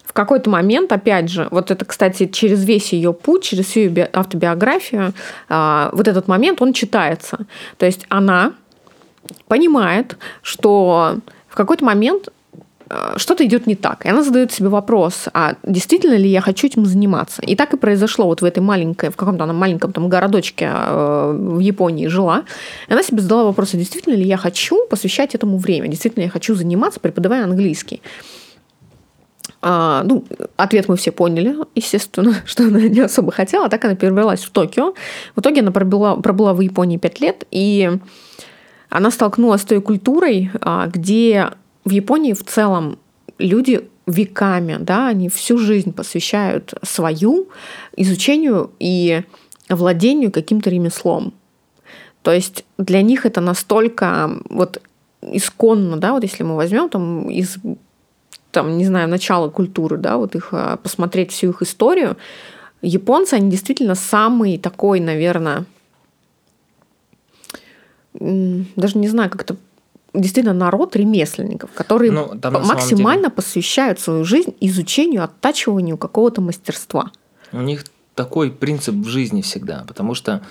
[0.04, 4.10] в какой-то момент, опять же, вот это, кстати, через весь ее путь, через всю ее
[4.14, 5.14] автобиографию,
[5.50, 7.40] а, вот этот момент, он читается.
[7.78, 8.54] То есть она
[9.48, 11.18] понимает, что
[11.48, 12.30] в какой-то момент
[13.18, 14.06] что-то идет не так.
[14.06, 17.42] И она задает себе вопрос, а действительно ли я хочу этим заниматься?
[17.42, 21.32] И так и произошло вот в этой маленькой, в каком-то она маленьком там городочке э,
[21.38, 22.44] в Японии жила.
[22.88, 25.88] И она себе задала вопрос, а действительно ли я хочу посвящать этому время?
[25.88, 28.02] Действительно я хочу заниматься, преподавая английский?
[29.62, 30.24] А, ну,
[30.56, 33.70] ответ мы все поняли, естественно, что она не особо хотела.
[33.70, 34.94] Так она перебралась в Токио.
[35.36, 37.92] В итоге она пробыла, пробыла в Японии пять лет, и
[38.90, 41.50] она столкнулась с той культурой, а, где
[41.88, 43.00] в Японии в целом
[43.38, 47.50] люди веками, да, они всю жизнь посвящают свою
[47.96, 49.24] изучению и
[49.70, 51.34] владению каким-то ремеслом.
[52.24, 54.82] То есть для них это настолько вот
[55.22, 57.58] исконно, да, вот если мы возьмем там из
[58.52, 62.18] там, не знаю, начала культуры, да, вот их а, посмотреть всю их историю,
[62.82, 65.66] японцы, они действительно самый такой, наверное,
[68.14, 69.58] даже не знаю, как это
[70.22, 73.36] действительно народ ремесленников, которые ну, максимально деле...
[73.36, 77.12] посвящают свою жизнь изучению, оттачиванию какого-то мастерства.
[77.52, 80.42] У них такой принцип в жизни всегда, потому что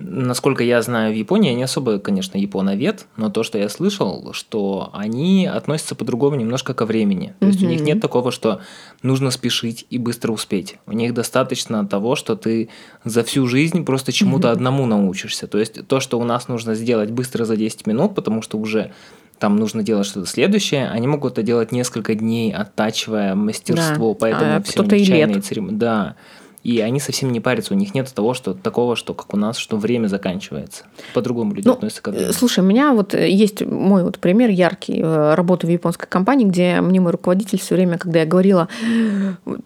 [0.00, 4.90] Насколько я знаю, в Японии они особо, конечно, японовед, но то, что я слышал, что
[4.92, 7.34] они относятся по-другому немножко ко времени.
[7.40, 8.60] То есть у них нет такого, что
[9.02, 10.78] нужно спешить и быстро успеть.
[10.86, 12.70] У них достаточно того, что ты
[13.04, 15.46] за всю жизнь просто чему-то одному научишься.
[15.46, 18.92] То есть то, что у нас нужно сделать быстро за 10 минут, потому что уже
[19.40, 24.18] там нужно делать что-то следующее, они могут это делать несколько дней, оттачивая мастерство, да.
[24.20, 25.76] поэтому а, все нечаянные церемонии.
[25.76, 26.16] Да.
[26.62, 29.56] И они совсем не парятся, у них нет того, что такого, что как у нас,
[29.56, 30.84] что время заканчивается.
[31.14, 32.32] По-другому люди ну, относятся к времени.
[32.32, 36.44] Слушай, у меня вот э, есть мой вот пример яркий э, работы в японской компании,
[36.44, 38.68] где мне мой руководитель все время, когда я говорила,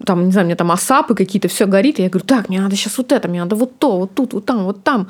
[0.04, 2.76] там, не знаю, мне там асапы какие-то, все горит, и я говорю, так, мне надо
[2.76, 5.09] сейчас вот это, мне надо вот то, вот тут, вот там, вот там.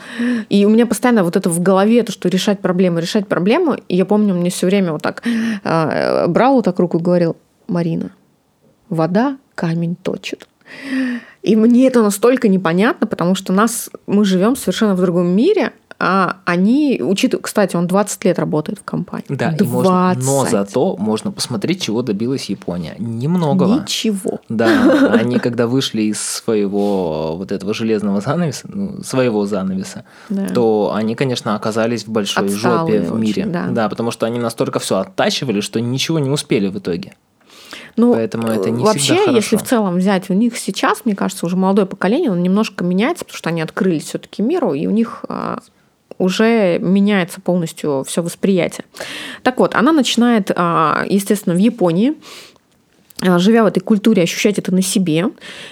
[0.49, 3.77] И у меня постоянно вот это в голове, то, что решать проблему, решать проблему.
[3.89, 7.37] И я помню, мне все время вот так э, брал вот так руку и говорил,
[7.69, 8.11] Марина,
[8.89, 10.49] вода камень точит.
[11.45, 16.39] И мне это настолько непонятно, потому что нас, мы живем совершенно в другом мире, а
[16.47, 19.27] они, учитывая, кстати, он 20 лет работает в компании.
[19.29, 19.61] Да, 20.
[19.61, 22.95] И можно, но зато можно посмотреть, чего добилась Япония.
[22.99, 23.83] Немногого.
[23.83, 24.41] Ничего.
[24.49, 30.49] Да, они когда вышли из своего вот этого железного занавеса, ну, своего занавеса, да.
[30.49, 33.43] то они, конечно, оказались в большой Отсталые жопе в мире.
[33.43, 33.67] Очень, да.
[33.69, 37.13] да, потому что они настолько все оттачивали, что ничего не успели в итоге.
[37.97, 41.47] Ну, Поэтому это не вообще, всегда если в целом взять у них сейчас, мне кажется,
[41.47, 45.25] уже молодое поколение, он немножко меняется, потому что они открылись все-таки миру, и у них
[45.29, 45.61] а,
[46.19, 48.85] уже меняется полностью все восприятие.
[49.43, 52.15] Так вот, она начинает, а, естественно, в Японии
[53.21, 55.27] а, живя в этой культуре, ощущать это на себе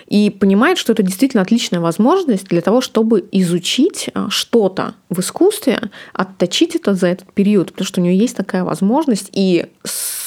[0.07, 6.77] и понимает, что это действительно отличная возможность для того, чтобы изучить что-то в искусстве, отточить
[6.77, 9.67] это за этот период, потому что у нее есть такая возможность, и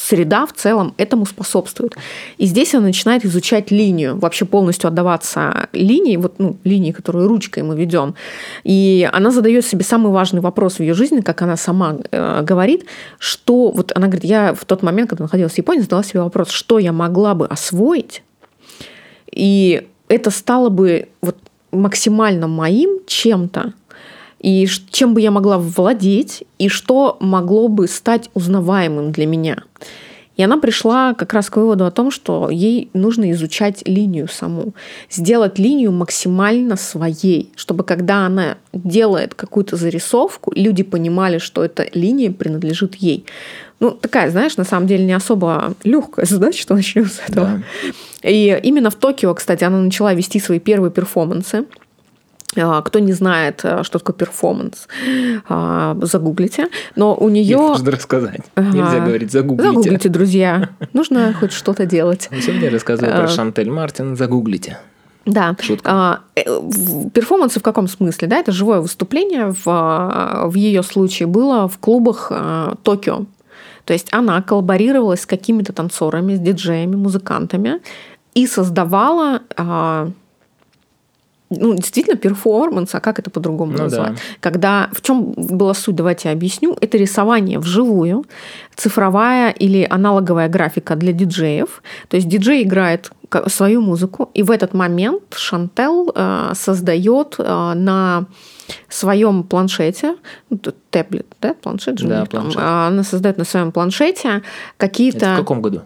[0.05, 1.95] среда в целом этому способствует.
[2.37, 7.63] И здесь она начинает изучать линию, вообще полностью отдаваться линии, вот ну, линии, которую ручкой
[7.63, 8.13] мы ведем.
[8.63, 12.85] И она задает себе самый важный вопрос в ее жизни, как она сама э, говорит,
[13.17, 16.49] что вот она говорит, я в тот момент, когда находилась в Японии, задала себе вопрос,
[16.49, 18.21] что я могла бы освоить,
[19.31, 21.35] и это стало бы вот
[21.71, 23.73] максимально моим чем-то,
[24.39, 29.63] и чем бы я могла владеть, и что могло бы стать узнаваемым для меня.
[30.37, 34.73] И она пришла как раз к выводу о том, что ей нужно изучать линию саму,
[35.09, 42.31] сделать линию максимально своей, чтобы когда она делает какую-то зарисовку, люди понимали, что эта линия
[42.31, 43.25] принадлежит ей.
[43.79, 47.61] Ну, такая, знаешь, на самом деле не особо легкая задача, что начнем с этого.
[47.83, 48.29] Да.
[48.29, 51.65] И именно в Токио, кстати, она начала вести свои первые перформансы.
[52.57, 54.87] А, кто не знает, а, что такое перформанс,
[55.47, 56.69] а, загуглите.
[56.95, 57.57] Но у нее...
[57.57, 58.41] Нужно рассказать.
[58.55, 59.69] Нельзя говорить загуглите.
[59.69, 60.69] Загуглите, друзья.
[60.93, 62.29] Нужно хоть что-то делать.
[62.41, 64.15] Сегодня я рассказываю про Шантель Мартин.
[64.15, 64.77] Загуглите.
[65.25, 65.55] Да.
[65.59, 66.21] Шутка.
[66.35, 66.43] Э,
[67.13, 68.27] перформансы в каком смысле?
[68.27, 72.31] Да, это живое выступление в, в ее случае было в клубах
[72.83, 73.25] Токио.
[73.85, 77.81] То есть она коллаборировала с какими-то танцорами, с диджеями, музыкантами
[78.33, 79.41] и создавала
[81.57, 84.13] ну, действительно перформанс, а как это по-другому ну, назвать?
[84.13, 84.19] Да.
[84.39, 86.77] Когда в чем была суть, давайте я объясню.
[86.81, 88.25] Это рисование вживую,
[88.75, 91.81] цифровая или аналоговая графика для диджеев.
[92.07, 93.11] То есть диджей играет
[93.47, 98.25] свою музыку, и в этот момент Шантел э, создает э, на
[98.89, 100.15] своем планшете,
[100.49, 102.55] ну, таблет, да, планшет же, да, планшет.
[102.55, 104.41] Там, она создает на своем планшете
[104.77, 105.17] какие-то.
[105.17, 105.81] Это в каком году?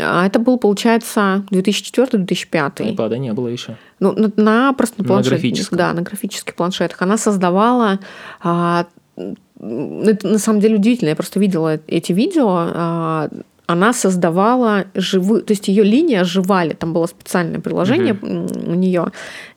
[0.00, 2.96] А это был, получается, 2004-2005.
[2.96, 3.76] iPad не было еще.
[4.00, 5.38] Ну, на, на просто на планшетах.
[5.38, 5.78] На графическом.
[5.78, 7.02] Да, на графических планшетах.
[7.02, 8.00] Она создавала...
[8.42, 11.10] А, это на самом деле удивительно.
[11.10, 12.46] Я просто видела эти видео.
[12.48, 13.28] А,
[13.66, 18.70] она создавала живую, то есть ее линии оживали, там было специальное приложение mm-hmm.
[18.70, 19.06] у нее,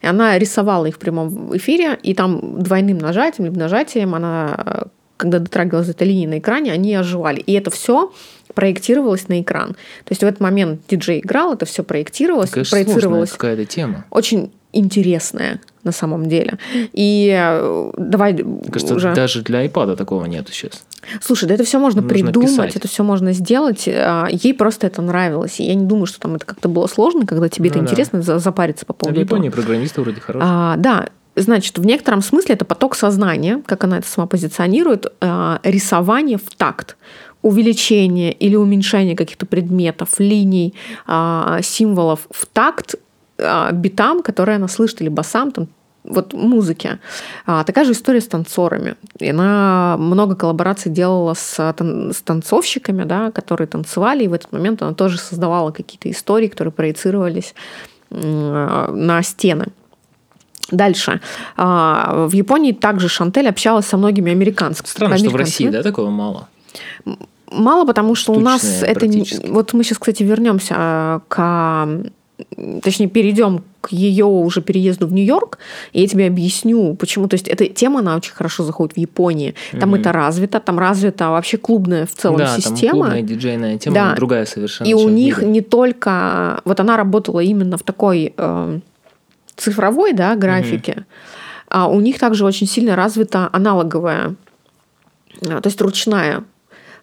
[0.00, 4.86] и она рисовала их в прямом эфире, и там двойным нажатием либо нажатием она,
[5.18, 7.40] когда дотрагивалась до этой линии на экране, они оживали.
[7.40, 8.12] И это все
[8.58, 9.68] проектировалось на экран.
[9.68, 13.30] То есть в этот момент диджей играл, это все проектировалось, Конечно, проецировалось.
[13.30, 14.04] какая-то тема.
[14.10, 16.58] Очень интересная на самом деле.
[16.92, 18.36] И э, давай
[18.72, 19.14] Кажется, уже...
[19.14, 20.82] даже для iPad такого нету сейчас.
[21.20, 22.74] Слушай, да это все можно, можно придумать, писать.
[22.74, 23.84] это все можно сделать.
[23.86, 25.60] А, ей просто это нравилось.
[25.60, 27.84] И я не думаю, что там это как-то было сложно, когда тебе ну, это да.
[27.84, 29.62] интересно, запариться по поводу а в Японии этого.
[29.62, 30.50] программисты вроде хорошие.
[30.50, 31.06] А, да,
[31.40, 36.50] Значит, в некотором смысле это поток сознания, как она это сама позиционирует, а, рисование в
[36.56, 36.96] такт
[37.42, 40.74] увеличение или уменьшение каких-то предметов, линий,
[41.06, 42.96] а, символов в такт
[43.38, 45.68] а, битам, которые она слышит, или басам, там,
[46.04, 46.98] вот музыке.
[47.46, 48.96] А, такая же история с танцорами.
[49.20, 54.82] И она много коллабораций делала с, с танцовщиками, да, которые танцевали, и в этот момент
[54.82, 57.54] она тоже создавала какие-то истории, которые проецировались
[58.10, 59.66] на стены.
[60.70, 61.20] Дальше.
[61.56, 64.86] В Японии также Шантель общалась со многими американцами.
[64.86, 66.48] Странно, что в России, да, такого мало?
[67.50, 69.06] Мало, потому что Штучное, у нас это...
[69.48, 71.88] Вот мы сейчас, кстати, вернемся а, к...
[72.82, 75.58] Точнее, перейдем к ее уже переезду в Нью-Йорк,
[75.92, 77.26] и я тебе объясню, почему.
[77.26, 79.54] То есть эта тема, она очень хорошо заходит в Японии.
[79.72, 80.00] Там mm-hmm.
[80.00, 82.78] это развито, там развита вообще клубная в целом да, система.
[82.80, 84.14] Там клубная диджейная тема, да.
[84.14, 84.86] другая совершенно.
[84.88, 86.60] И у них не только...
[86.64, 88.80] Вот она работала именно в такой э,
[89.56, 91.66] цифровой да, графике, mm-hmm.
[91.70, 94.36] а у них также очень сильно развита аналоговая,
[95.40, 96.44] то есть ручная а,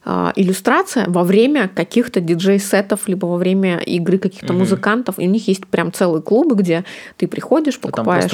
[0.05, 4.59] иллюстрация во время каких-то диджей-сетов, либо во время игры каких-то угу.
[4.59, 5.17] музыкантов.
[5.17, 6.85] И у них есть прям целые клубы, где
[7.17, 8.31] ты приходишь, покупаешь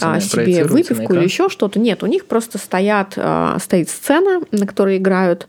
[0.00, 1.78] а, себе выпивку или еще что-то.
[1.78, 5.46] Нет, у них просто стоят, а, стоит сцена, на которой играют,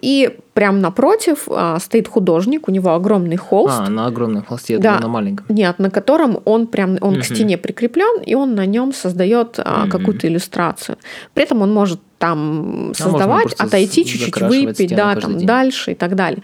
[0.00, 3.78] и прям напротив а, стоит художник, у него огромный холст.
[3.78, 4.98] А, на огромном холсте, да.
[4.98, 5.46] на маленьком.
[5.48, 7.20] Нет, на котором он прям он угу.
[7.20, 9.92] к стене прикреплен, и он на нем создает а, угу.
[9.92, 10.98] какую-то иллюстрацию.
[11.32, 15.46] При этом он может там а создавать, отойти чуть-чуть, выпить, да, там день.
[15.46, 16.42] дальше и так далее.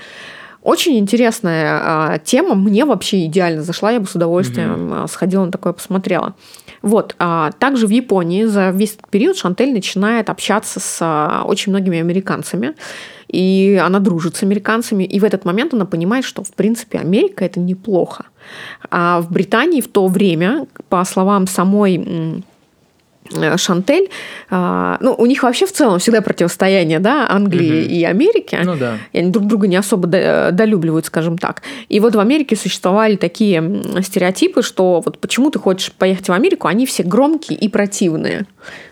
[0.63, 2.55] Очень интересная а, тема.
[2.55, 3.91] Мне вообще идеально зашла.
[3.91, 6.37] Я бы с удовольствием mm сходила на такое, посмотрела.
[6.85, 7.17] Вот.
[7.19, 11.99] А, также в Японии за весь этот период Шантель начинает общаться с а, очень многими
[11.99, 12.75] американцами.
[13.29, 15.03] И она дружит с американцами.
[15.05, 18.27] И в этот момент она понимает, что, в принципе, Америка– это неплохо.
[18.91, 22.45] А в Британии в то время, по словам самой
[23.57, 24.11] Шантель,
[24.51, 27.95] а, ну, у них вообще в целом всегда противостояние, да, Англии угу.
[27.95, 28.59] и Америки.
[28.63, 28.99] Ну да.
[29.13, 30.07] И они друг друга не особо
[30.53, 31.63] долюбливают, скажем так.
[31.89, 36.69] И вот в Америке существовали такие стереотипы, что вот почему ты хочешь поехать в Америку,
[36.69, 38.47] они все громкие и противные.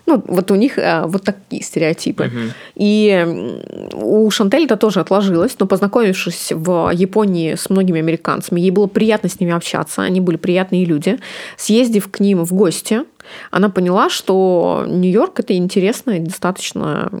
[0.05, 2.25] Ну, вот у них а, вот такие стереотипы.
[2.25, 2.39] Угу.
[2.75, 3.25] И
[3.93, 9.29] у Шантель это тоже отложилось, но познакомившись в Японии с многими американцами, ей было приятно
[9.29, 11.19] с ними общаться, они были приятные люди.
[11.57, 13.03] Съездив к ним в гости,
[13.51, 17.11] она поняла, что Нью-Йорк это интересный достаточно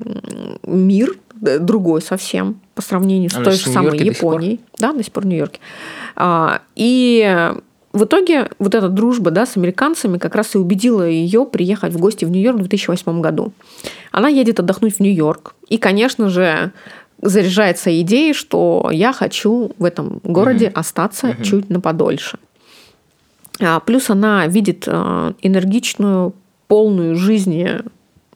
[0.65, 4.59] мир, другой совсем по сравнению с а той же самой Японией.
[4.77, 5.59] Да, до сих пор в Нью-Йорке.
[6.15, 7.53] А, и
[7.91, 11.99] в итоге вот эта дружба да, с американцами как раз и убедила ее приехать в
[11.99, 13.53] гости в Нью-Йорк в 2008 году.
[14.11, 15.53] Она едет отдохнуть в Нью-Йорк.
[15.69, 16.71] И, конечно же,
[17.21, 20.79] заряжается идеей, что я хочу в этом городе угу.
[20.79, 21.43] остаться угу.
[21.43, 22.39] чуть на подольше.
[23.63, 26.33] А, плюс она видит а, энергичную,
[26.67, 27.81] полную жизни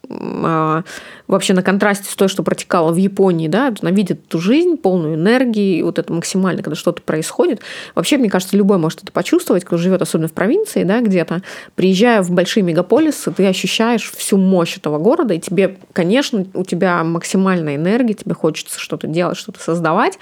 [0.10, 5.16] вообще на контрасте с той, что протекало в Японии, да, она видит эту жизнь, полную
[5.16, 7.62] энергии, вот это максимально, когда что-то происходит.
[7.95, 11.41] Вообще, мне кажется, любой может это почувствовать, кто живет особенно в провинции, да, где-то.
[11.76, 17.03] Приезжая в большие мегаполисы, ты ощущаешь всю мощь этого города, и тебе, конечно, у тебя
[17.03, 20.18] максимальная энергия, тебе хочется что-то делать, что-то создавать.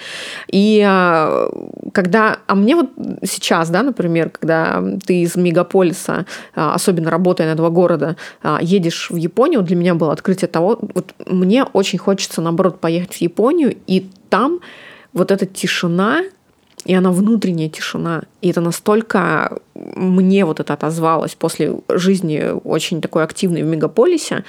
[0.47, 1.49] И а,
[1.93, 2.39] когда...
[2.47, 2.91] А мне вот
[3.23, 6.25] сейчас, да, например, когда ты из мегаполиса,
[6.55, 8.15] а, особенно работая на два города,
[8.61, 13.21] едешь в Японию, для меня было открытие того, вот мне очень хочется, наоборот, поехать в
[13.21, 14.59] Японию, и там
[15.13, 16.23] вот эта тишина,
[16.85, 18.23] и она внутренняя тишина.
[18.41, 24.43] И это настолько мне вот это отозвалось после жизни очень такой активной в мегаполисе.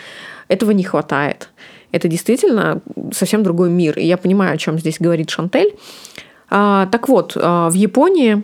[0.49, 1.49] Этого не хватает.
[1.93, 3.99] Это действительно совсем другой мир.
[3.99, 5.75] И я понимаю, о чем здесь говорит Шантель.
[6.51, 8.43] А, так вот, а, в Японии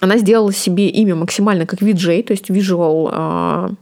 [0.00, 3.76] она сделала себе имя максимально как VJ, то есть visual...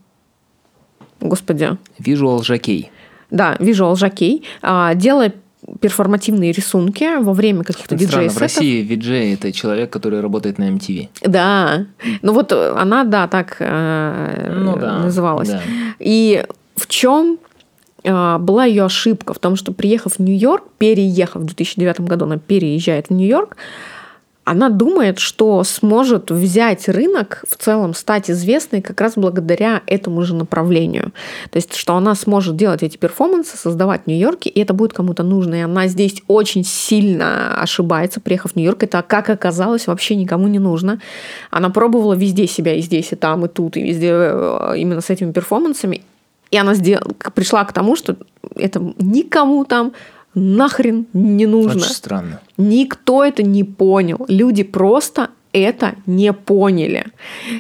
[1.21, 1.77] А, господи.
[1.99, 2.91] Visual жакей.
[3.31, 5.33] Да, visual жокей, а, делая
[5.81, 8.37] перформативные рисунки во время каких-то диджей-сетов.
[8.37, 11.09] в России виджей– это человек, который работает на MTV.
[11.23, 11.87] Да.
[12.23, 15.51] Ну вот она, да, так э, ну, да, называлась.
[15.51, 15.61] Да.
[15.99, 16.45] И
[16.77, 17.39] в чем
[18.03, 19.35] э, была ее ошибка?
[19.35, 23.57] В том, что приехав в Нью-Йорк, переехав в 2009 году, она переезжает в Нью-Йорк,
[24.51, 30.35] она думает, что сможет взять рынок, в целом стать известной как раз благодаря этому же
[30.35, 31.13] направлению.
[31.53, 35.23] То есть, что она сможет делать эти перформансы, создавать в Нью-Йорке, и это будет кому-то
[35.23, 35.55] нужно.
[35.55, 38.83] И она здесь очень сильно ошибается, приехав в Нью-Йорк.
[38.83, 41.01] Это, как оказалось, вообще никому не нужно.
[41.53, 45.11] Она пробовала везде себя, и здесь, и там, и тут, и везде э, именно с
[45.11, 46.03] этими перформансами.
[46.51, 46.73] И она
[47.37, 48.17] пришла к тому, что
[48.57, 49.93] это никому там
[50.35, 51.81] нахрен не нужно.
[51.81, 52.41] Очень странно.
[52.57, 54.25] Никто это не понял.
[54.29, 57.07] Люди просто это не поняли.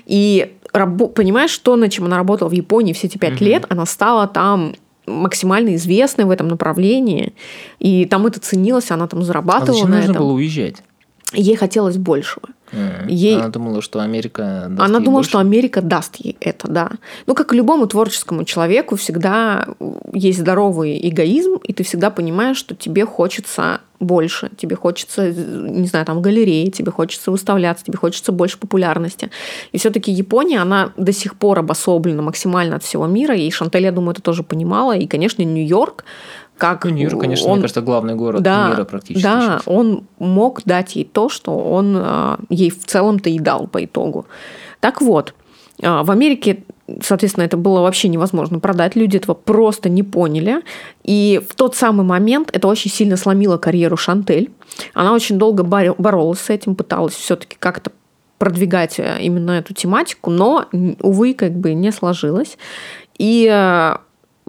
[0.07, 3.45] И понимаешь, что на чем она работала в Японии все эти пять угу.
[3.45, 4.75] лет, она стала там
[5.07, 7.35] максимально известной в этом направлении,
[7.81, 10.23] и там это ценилось, она там зарабатывала а зачем на нужно этом.
[10.23, 10.85] было уезжать?
[11.33, 12.49] Ей хотелось большего.
[12.73, 13.11] Mm.
[13.11, 13.37] Ей...
[13.37, 15.31] Она думала, что Америка даст Она ей думала, больше?
[15.31, 16.91] что Америка даст ей это, да.
[17.27, 19.69] Ну, как и любому творческому человеку, всегда
[20.13, 26.07] есть здоровый эгоизм, и ты всегда понимаешь, что тебе хочется больше, тебе хочется, не знаю,
[26.07, 29.31] там, галереи, тебе хочется выставляться, тебе хочется больше популярности.
[29.73, 33.93] И все-таки Япония, она до сих пор обособлена максимально от всего мира, и Шантель, я
[33.93, 36.05] думаю, это тоже понимала, и, конечно, Нью-Йорк,
[36.61, 39.25] как ну, Нью-Йорк, конечно, он, мне кажется, главный город да, мира практически.
[39.25, 39.63] Да, сейчас.
[39.65, 44.27] он мог дать ей то, что он а, ей в целом-то и дал по итогу.
[44.81, 45.35] Так вот,
[45.83, 46.65] а, в Америке,
[47.01, 48.95] соответственно, это было вообще невозможно продать.
[48.95, 50.61] Люди этого просто не поняли.
[51.03, 54.51] И в тот самый момент это очень сильно сломило карьеру Шантель.
[54.93, 57.91] Она очень долго боролась с этим, пыталась все-таки как-то
[58.37, 60.67] продвигать э, именно эту тематику, но,
[61.01, 62.59] увы, как бы не сложилось.
[63.19, 63.97] И э,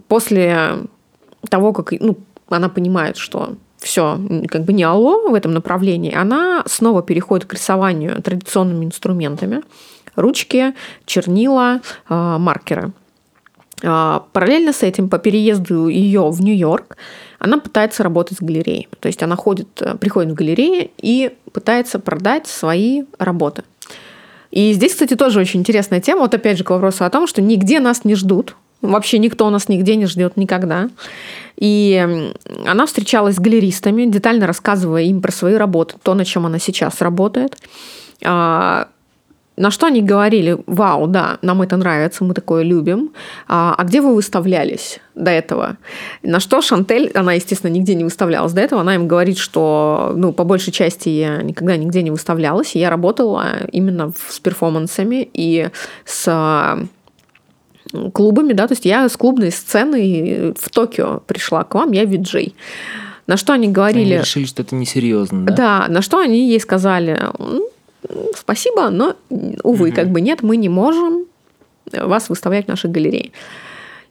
[0.07, 0.77] после
[1.49, 2.17] того, как ну,
[2.49, 7.53] она понимает, что все как бы не алло в этом направлении, она снова переходит к
[7.53, 9.61] рисованию традиционными инструментами.
[10.15, 10.75] Ручки,
[11.05, 12.91] чернила, а, маркеры.
[13.83, 16.97] А, параллельно с этим, по переезду ее в Нью-Йорк,
[17.39, 18.87] она пытается работать с галереей.
[18.99, 23.63] То есть она ходит, приходит в галереи и пытается продать свои работы.
[24.51, 26.21] И здесь, кстати, тоже очень интересная тема.
[26.21, 28.55] Вот опять же к вопросу о том, что нигде нас не ждут.
[28.81, 30.89] Вообще никто нас нигде не ждет никогда.
[31.57, 32.33] И
[32.65, 37.01] она встречалась с галеристами, детально рассказывая им про свои работы, то, на чем она сейчас
[37.01, 37.57] работает.
[38.23, 38.87] А,
[39.57, 43.11] на что они говорили, вау, да, нам это нравится, мы такое любим.
[43.47, 45.77] А, а где вы выставлялись до этого?
[46.23, 50.33] На что Шантель, она, естественно, нигде не выставлялась до этого, она им говорит, что, ну,
[50.33, 55.69] по большей части я никогда нигде не выставлялась, я работала именно с перформансами и
[56.05, 56.87] с
[58.13, 62.55] клубами, да, то есть я с клубной сцены в Токио пришла к вам, я виджей.
[63.27, 64.13] На что они говорили...
[64.13, 65.55] Они решили, что это несерьезно, да?
[65.55, 67.19] Да, на что они ей сказали,
[68.35, 69.15] спасибо, но,
[69.63, 69.95] увы, угу.
[69.95, 71.25] как бы нет, мы не можем
[71.91, 73.31] вас выставлять в нашей галерее.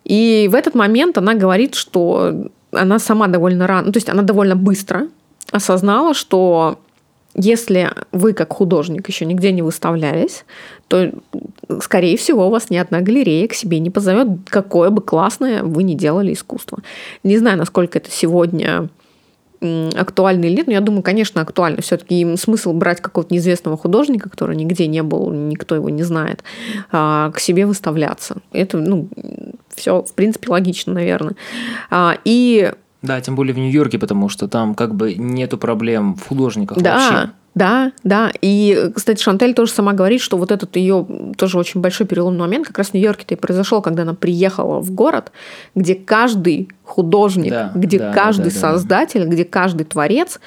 [0.05, 4.23] И в этот момент она говорит, что она сама довольно рано, ну, то есть она
[4.23, 5.09] довольно быстро
[5.51, 6.79] осознала, что
[7.35, 10.45] если вы как художник еще нигде не выставлялись,
[10.91, 11.13] то,
[11.81, 15.85] скорее всего, у вас ни одна галерея к себе не позовет, какое бы классное вы
[15.85, 16.81] ни делали искусство.
[17.23, 18.89] Не знаю, насколько это сегодня
[19.61, 21.81] актуально или нет, но я думаю, конечно, актуально.
[21.81, 26.43] Все-таки им смысл брать какого-то неизвестного художника, который нигде не был, никто его не знает,
[26.91, 28.39] а, к себе выставляться.
[28.51, 29.09] Это, ну,
[29.73, 31.37] все, в принципе, логично, наверное.
[31.89, 32.73] А, и
[33.03, 36.95] да, тем более в Нью-Йорке, потому что там как бы нету проблем в художниках да,
[36.95, 37.31] вообще.
[37.55, 38.31] Да, да.
[38.41, 42.67] И, кстати, Шантель тоже сама говорит, что вот этот ее тоже очень большой переломный момент
[42.67, 45.33] как раз в Нью-Йорке-то и произошел, когда она приехала в город,
[45.75, 49.31] где каждый художник, да, где да, каждый да, да, создатель, да.
[49.31, 50.41] где каждый творец,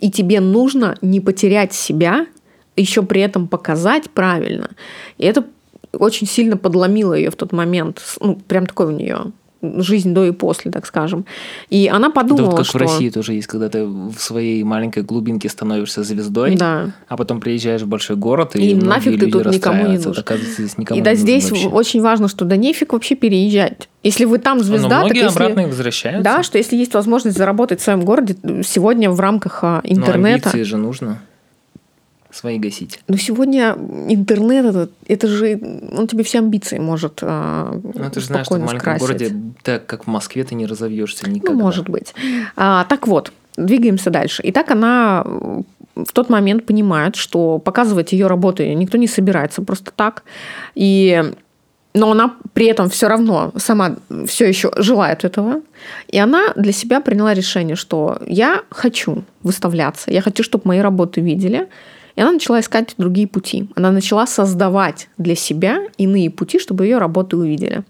[0.00, 2.26] и тебе нужно не потерять себя,
[2.74, 4.70] еще при этом показать правильно.
[5.18, 5.44] И это
[5.92, 8.02] очень сильно подломило ее в тот момент.
[8.20, 9.32] Ну, прям такой у нее
[9.76, 11.24] жизнь до и после, так скажем.
[11.70, 12.78] И она подумала, да, вот как что...
[12.78, 16.92] в России тоже есть, когда ты в своей маленькой глубинке становишься звездой, да.
[17.08, 20.14] а потом приезжаешь в большой город, и, и нафиг ты тут никому не нужен.
[20.16, 21.68] Оказывается, здесь никому и да, не здесь вообще.
[21.68, 23.88] очень важно, что да нефиг вообще переезжать.
[24.02, 25.26] Если вы там звезда, Но так если...
[25.26, 26.22] обратно возвращаются.
[26.22, 30.44] Да, что если есть возможность заработать в своем городе сегодня в рамках а, интернета...
[30.44, 31.20] Но амбиции же нужно
[32.36, 33.00] свои гасить.
[33.08, 33.76] Но сегодня
[34.08, 35.58] интернет это, это же
[35.96, 39.06] он тебе все амбиции может а, Ну ты же знаешь, что в маленьком скрасить.
[39.06, 39.32] городе,
[39.62, 41.52] так как в Москве, ты не разовьешься никогда.
[41.52, 42.14] Ну, может быть.
[42.56, 44.42] А, так вот, двигаемся дальше.
[44.42, 49.90] И так она в тот момент понимает, что показывать ее работы никто не собирается просто
[49.90, 50.24] так.
[50.74, 51.32] И
[51.96, 55.62] но она при этом все равно сама все еще желает этого.
[56.08, 61.22] И она для себя приняла решение, что я хочу выставляться, я хочу, чтобы мои работы
[61.22, 61.68] видели,
[62.16, 63.68] и она начала искать другие пути.
[63.76, 67.84] Она начала создавать для себя иные пути, чтобы ее работы увидели.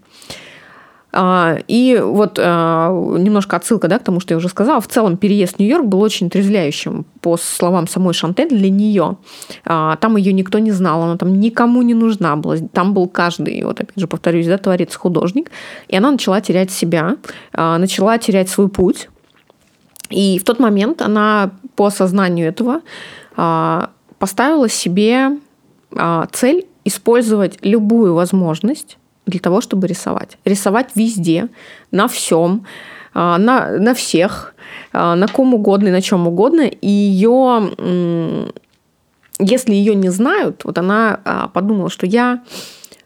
[1.13, 4.81] А, и вот а, немножко отсылка да, к тому, что я уже сказала.
[4.81, 9.17] В целом переезд в Нью-Йорк был очень трезвляющим, по словам самой Шантель, для нее.
[9.65, 12.57] А, там ее никто не знал, она там никому не нужна была.
[12.73, 15.51] Там был каждый, вот опять же повторюсь, да, творец-художник.
[15.87, 17.15] И она начала терять себя,
[17.53, 19.09] начала терять свой путь.
[20.09, 22.81] И в тот момент она по осознанию этого
[24.19, 25.37] поставила себе
[25.95, 30.37] а, цель использовать любую возможность для того, чтобы рисовать.
[30.45, 31.49] Рисовать везде,
[31.91, 32.65] на всем,
[33.13, 34.55] а, на, на всех,
[34.93, 36.61] а, на ком угодно и на чем угодно.
[36.61, 37.73] И ее,
[39.39, 42.43] если ее не знают, вот она подумала, что я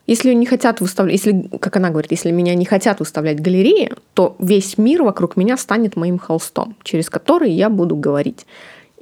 [0.08, 3.42] если ее не хотят выставлять, если, как она говорит, если меня не хотят выставлять в
[3.42, 8.46] галерее, то весь мир вокруг меня станет моим холстом, через который я буду говорить.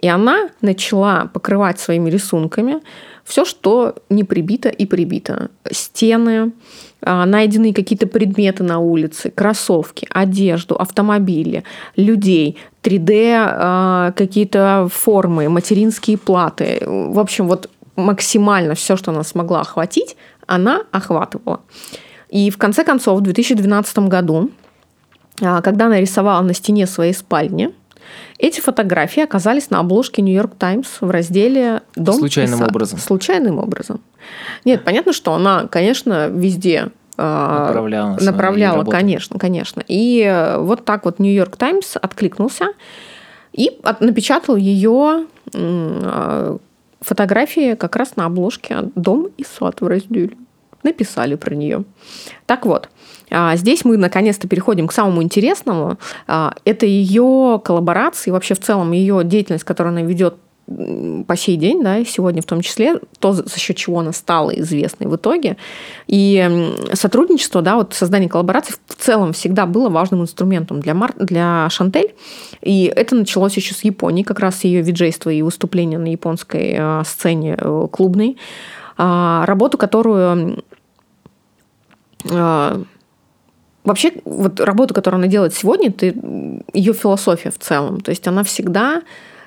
[0.02, 2.80] И она начала покрывать своими рисунками
[3.26, 5.52] все, что не прибито и прибито.
[5.70, 6.54] Стены,
[7.02, 11.64] а, найденные какие-то предметы на улице, кроссовки, одежду, автомобили,
[11.98, 16.82] людей, 3D а, какие-то формы, материнские платы.
[16.86, 20.16] В общем, вот максимально все, что она смогла охватить,
[20.48, 21.60] она охватывала.
[22.30, 24.50] И в конце концов, в 2012 году,
[25.42, 27.72] а, когда она рисовала на стене своей спальни,
[28.38, 32.70] эти фотографии оказались на обложке Нью-Йорк Таймс в разделе «Дом Случайным и сад».
[32.70, 33.00] образом.
[33.00, 34.02] Случайным образом.
[34.66, 39.84] Нет, понятно, что она, конечно, везде а, направляла, направляла конечно, конечно.
[39.88, 42.68] И э, вот так вот Нью-Йорк Таймс откликнулся
[43.52, 46.58] и напечатал ее а,
[47.02, 50.38] фотографии как раз на обложке «Дом и сад» в разделе.
[50.84, 51.84] Написали про нее.
[52.46, 52.90] Так вот,
[53.30, 55.98] а, здесь мы наконец-то переходим к самому интересному.
[56.28, 60.36] А, это ее коллаборации, вообще в целом ее деятельность, которую она ведет
[61.28, 64.52] по сей день, да, и сегодня в том числе, то, за счет чего она стала
[64.52, 65.58] известной в итоге.
[66.06, 71.14] И сотрудничество, да, вот создание коллабораций в целом всегда было важным инструментом для, Мар...
[71.18, 72.14] для Шантель.
[72.62, 77.04] И это началось еще с Японии, как раз ее виджейство и выступления на японской а,
[77.04, 78.38] сцене э, клубной.
[78.98, 80.62] Работу, которую
[83.90, 86.06] Вообще, вот работа, которую она делает сегодня, это
[86.74, 88.02] ее философия в целом.
[88.02, 89.02] То есть она всегда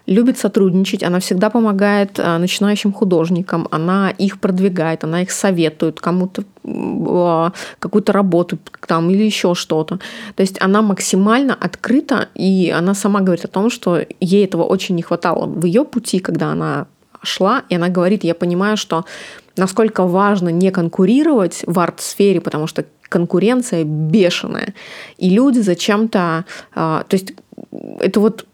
[0.07, 6.43] любит сотрудничать, она всегда помогает а, начинающим художникам, она их продвигает, она их советует кому-то
[6.65, 10.01] а, какую-то работу там или еще что-то.
[10.35, 14.97] То есть она максимально открыта, и она сама говорит о том, что ей этого очень
[14.97, 16.87] не хватало в ее пути, когда она
[17.23, 19.05] шла, и она говорит, я понимаю, что
[19.57, 24.75] насколько важно не конкурировать в арт-сфере, потому что конкуренция бешеная.
[25.19, 26.45] И люди зачем-то...
[26.75, 27.35] А, то есть
[28.01, 28.47] это вот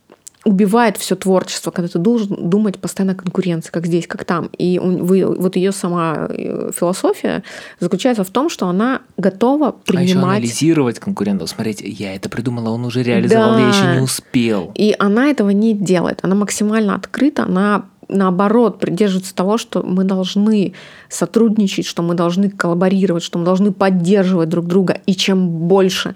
[0.44, 4.48] убивает все творчество, когда ты должен думать постоянно о конкуренции, как здесь, как там.
[4.56, 7.42] И вы, вот ее сама э, философия
[7.80, 10.08] заключается в том, что она готова принимать...
[10.08, 11.50] А еще анализировать конкурентов.
[11.50, 13.60] Смотрите, я это придумала, он уже реализовал, да.
[13.60, 14.72] я еще не успел.
[14.74, 16.20] И она этого не делает.
[16.22, 20.74] Она максимально открыта, она наоборот, придерживается того, что мы должны
[21.08, 25.00] сотрудничать, что мы должны коллаборировать, что мы должны поддерживать друг друга.
[25.06, 26.14] И чем больше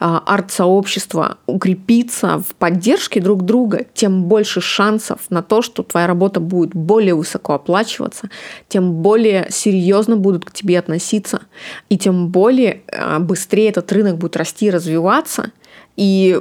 [0.00, 6.38] а, арт-сообщество укрепится в поддержке друг друга, тем больше шансов на то, что твоя работа
[6.38, 8.30] будет более высоко оплачиваться,
[8.68, 11.42] тем более серьезно будут к тебе относиться,
[11.88, 15.50] и тем более а, быстрее этот рынок будет расти и развиваться.
[15.96, 16.40] И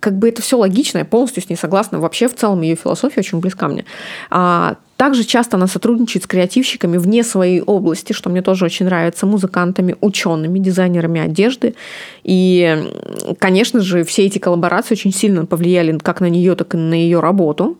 [0.00, 1.98] как бы это все логично, я полностью с ней согласна.
[1.98, 3.84] Вообще, в целом, ее философия очень близка мне.
[4.30, 9.26] А, также часто она сотрудничает с креативщиками вне своей области, что мне тоже очень нравится,
[9.26, 11.74] музыкантами, учеными, дизайнерами одежды.
[12.22, 12.90] И,
[13.38, 17.20] конечно же, все эти коллаборации очень сильно повлияли как на нее, так и на ее
[17.20, 17.78] работу.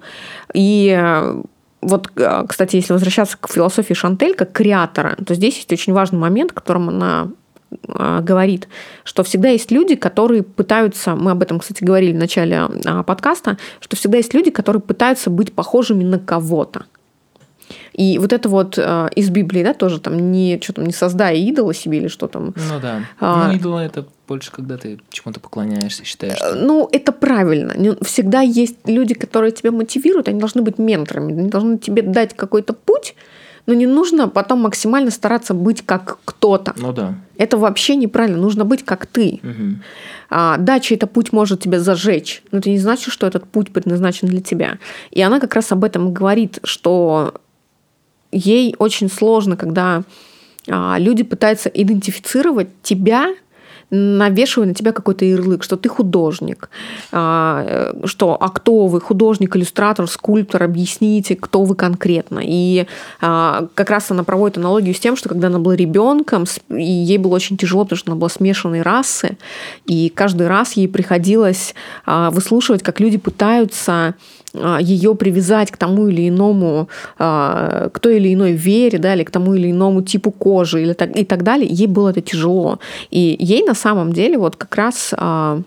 [0.53, 0.99] И
[1.81, 2.11] вот,
[2.49, 6.89] кстати, если возвращаться к философии Шантель как креатора, то здесь есть очень важный момент, которым
[6.89, 7.29] она
[7.87, 8.69] говорит,
[9.05, 13.59] что всегда есть люди, которые пытаются, мы об этом, кстати, говорили в начале а, подкаста,
[13.81, 16.87] что всегда есть люди, которые пытаются быть похожими на кого-то.
[17.93, 21.39] И вот это вот э, из Библии, да, тоже там не что там не создай
[21.41, 22.55] идола себе или что там.
[22.57, 23.03] Ну да.
[23.21, 26.37] А, ну, идола это больше, когда ты чему-то поклоняешься, считаешь.
[26.37, 26.55] Что...
[26.55, 27.75] Ну, это правильно.
[28.03, 32.73] Всегда есть люди, которые тебя мотивируют, они должны быть менторами, они должны тебе дать какой-то
[32.73, 33.15] путь,
[33.67, 36.75] но не нужно потом максимально стараться быть как кто-то.
[36.77, 37.15] Ну да.
[37.37, 38.39] Это вообще неправильно.
[38.39, 39.41] Нужно быть как ты.
[39.43, 39.81] Угу.
[40.31, 44.29] А, да, чей-то путь может тебя зажечь, но это не значит, что этот путь предназначен
[44.29, 44.79] для тебя.
[45.11, 47.35] И она как раз об этом говорит, что
[48.33, 50.03] ей очень сложно, когда
[50.69, 53.35] а, люди пытаются идентифицировать тебя
[53.95, 56.69] навешивая на тебя какой-то ярлык, что ты художник,
[57.13, 62.41] а, э, что а кто вы, художник, иллюстратор, скульптор, объясните, кто вы конкретно.
[62.43, 62.87] И
[63.21, 67.35] а, как раз она проводит аналогию с тем, что когда она была ребенком, ей было
[67.35, 69.37] очень тяжело, потому что она была смешанной расы,
[69.87, 71.75] и каждый раз ей приходилось
[72.07, 74.15] а, выслушивать, как люди пытаются
[74.81, 76.89] ее привязать к тому или иному,
[77.19, 81.17] к той или иной вере, да, или к тому или иному типу кожи или так,
[81.17, 82.79] и так далее, ей было это тяжело.
[83.11, 85.61] И ей на самом деле вот как раз а,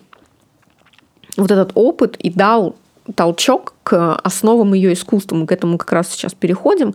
[1.38, 2.76] вот этот опыт и дал
[3.16, 6.94] толчок к основам ее искусства, мы к этому как раз сейчас переходим,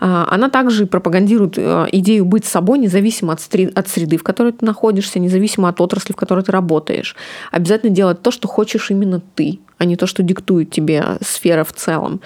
[0.00, 5.18] а, она также пропагандирует а, идею быть собой независимо от среды, в которой ты находишься,
[5.20, 7.14] независимо от отрасли, в которой ты работаешь.
[7.52, 11.72] Обязательно делать то, что хочешь именно ты, а не то, что диктует тебе сфера в
[11.72, 12.20] целом.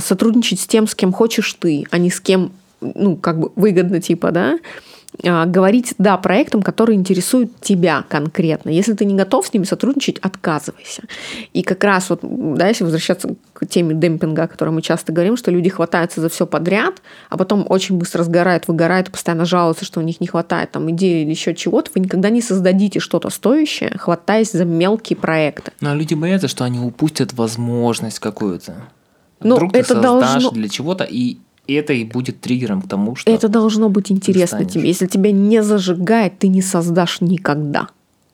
[0.00, 4.00] Сотрудничать с тем, с кем хочешь ты, а не с кем ну, как бы выгодно,
[4.00, 4.58] типа, да, а,
[5.22, 8.70] говорить «да» проектам, которые интересуют тебя конкретно.
[8.70, 11.02] Если ты не готов с ними сотрудничать, отказывайся.
[11.52, 15.36] И как раз вот, да, если возвращаться к теме демпинга, о которой мы часто говорим,
[15.36, 20.00] что люди хватаются за все подряд, а потом очень быстро сгорают, выгорают, постоянно жалуются, что
[20.00, 23.90] у них не хватает там идеи или еще чего-то, вы никогда не создадите что-то стоящее,
[23.98, 25.72] хватаясь за мелкие проекты.
[25.80, 28.76] Ну, а люди боятся, что они упустят возможность какую-то.
[29.40, 30.50] Ну, Вдруг это ты должно...
[30.50, 31.38] для чего-то, и
[31.70, 33.30] и это и будет триггером к тому, что...
[33.30, 34.88] Это должно быть интересно тебе.
[34.88, 37.86] Если тебя не зажигает, ты не создашь никогда.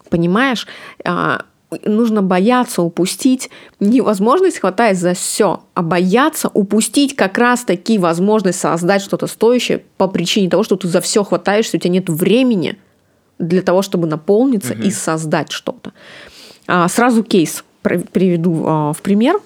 [0.09, 0.67] Понимаешь?
[1.05, 1.43] А,
[1.85, 9.03] нужно бояться упустить невозможность хватать за все, а бояться упустить как раз таки возможность создать
[9.03, 12.79] что-то стоящее по причине того, что ты за все хватаешься, у тебя нет времени
[13.39, 14.81] для того, чтобы наполниться угу.
[14.83, 15.93] и создать что-то.
[16.67, 19.39] А, сразу кейс приведу а, в пример.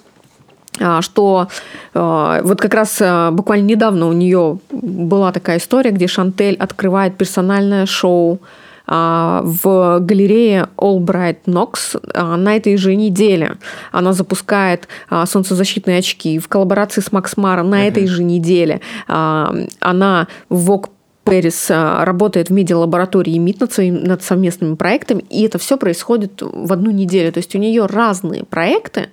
[0.79, 1.47] А, что
[1.93, 7.17] а, вот как раз а, буквально недавно у нее была такая история, где Шантель открывает
[7.17, 8.39] персональное шоу
[8.87, 13.53] в галерее Albright Knox на этой же неделе.
[13.93, 14.89] Она запускает
[15.25, 17.87] солнцезащитные очки в коллаборации с Макс Мара на uh-huh.
[17.87, 18.81] этой же неделе.
[19.07, 20.89] Она в Vogue
[21.23, 26.73] Пэрис работает в медиалаборатории МИД над, своим, над совместными проектами, и это все происходит в
[26.73, 27.31] одну неделю.
[27.31, 29.09] То есть у нее разные проекты,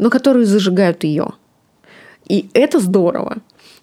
[0.00, 1.28] но которые зажигают ее.
[2.28, 3.36] И это здорово.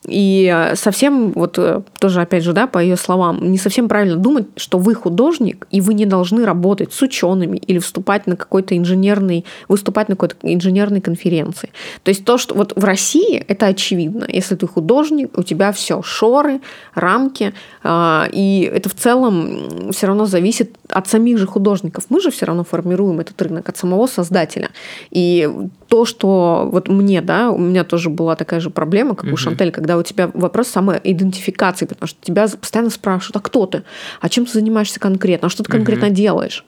[0.08, 4.16] И э, совсем, вот э, тоже, опять же, да, по ее словам, не совсем правильно
[4.16, 8.78] думать, что вы художник, и вы не должны работать с учеными или вступать на какой-то
[8.78, 11.72] инженерный, выступать на какой-то инженерной конференции.
[12.04, 14.26] То есть то, что вот в России это очевидно.
[14.30, 16.62] Если ты художник, у тебя все, шоры,
[16.94, 17.54] рамки,
[17.84, 22.06] а, и это в целом все равно зависит от самих же художников.
[22.10, 24.70] Мы же все равно формируем этот рынок от самого создателя.
[25.12, 25.50] И
[25.88, 29.34] то, что вот мне, да, у меня тоже была такая же проблема, как угу.
[29.34, 33.84] у Шантель, когда у тебя вопрос самоидентификации, потому что тебя постоянно спрашивают, а кто ты?
[34.22, 35.48] А чем ты занимаешься конкретно?
[35.48, 36.16] А что ты конкретно угу.
[36.16, 36.66] делаешь?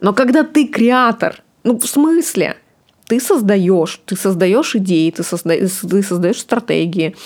[0.00, 2.56] Но когда ты креатор, ну в смысле?
[3.06, 7.16] Ты создаешь, ты создаешь идеи, ты создаешь, ты создаешь стратегии,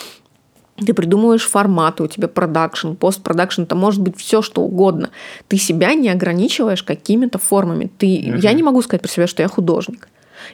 [0.76, 5.10] ты придумываешь форматы, у тебя продакшн, постпродакшн, это может быть все что угодно.
[5.46, 7.90] Ты себя не ограничиваешь какими-то формами.
[7.98, 10.08] Ты, mm Я не могу сказать про себя, что я художник.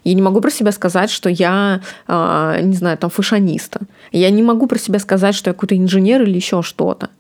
[0.04, 3.80] Я не могу про себя сказать, что я, э, не знаю, там, фашониста.
[4.12, 7.10] Я не могу про себя сказать, что я какой-то инженер или еще что-то.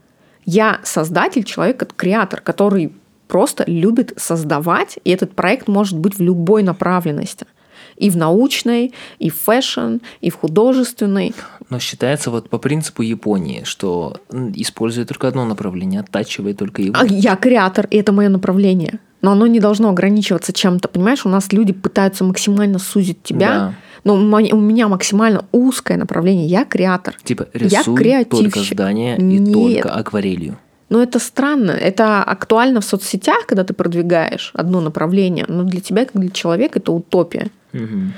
[0.44, 2.92] Я создатель, человек, креатор, который
[3.28, 7.46] просто любит создавать, и этот проект может быть в любой направленности–
[8.00, 11.34] и в научной, и в фэшн, и в художественной.
[11.68, 14.16] Но считается вот по принципу Японии, что
[14.54, 16.96] использует только одно направление, оттачивает только его.
[16.98, 18.98] А я креатор, и это мое направление.
[19.22, 20.88] Но оно не должно ограничиваться чем-то.
[20.88, 23.48] Понимаешь, у нас люди пытаются максимально сузить тебя.
[23.48, 23.74] Да.
[24.04, 26.46] Но у меня максимально узкое направление.
[26.46, 27.16] Я креатор.
[27.22, 29.52] Типа рисуй я только здание и Нет.
[29.52, 30.56] только акварелью.
[30.88, 31.70] Но это странно.
[31.70, 35.44] Это актуально в соцсетях, когда ты продвигаешь одно направление.
[35.48, 37.48] Но для тебя, как для человека, это утопия.
[37.72, 38.12] Угу.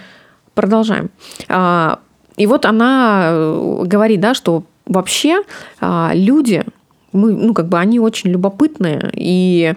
[0.54, 1.10] Продолжаем.
[1.48, 1.98] А,
[2.36, 5.42] и вот она э, говорит, да, что вообще
[5.80, 6.64] а, люди,
[7.12, 9.74] мы, ну, как бы они очень любопытные, и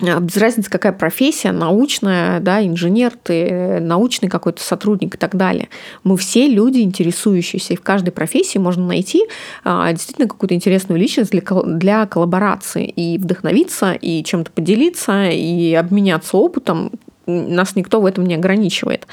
[0.00, 5.68] без разницы, какая профессия, научная, да, инженер ты, научный какой-то сотрудник и так далее.
[6.04, 9.24] Мы все люди интересующиеся, и в каждой профессии можно найти
[9.64, 16.92] действительно какую-то интересную личность для, для коллаборации и вдохновиться, и чем-то поделиться, и обменяться опытом
[17.26, 19.06] нас никто в этом не ограничивает.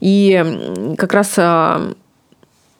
[0.00, 1.92] И как раз а,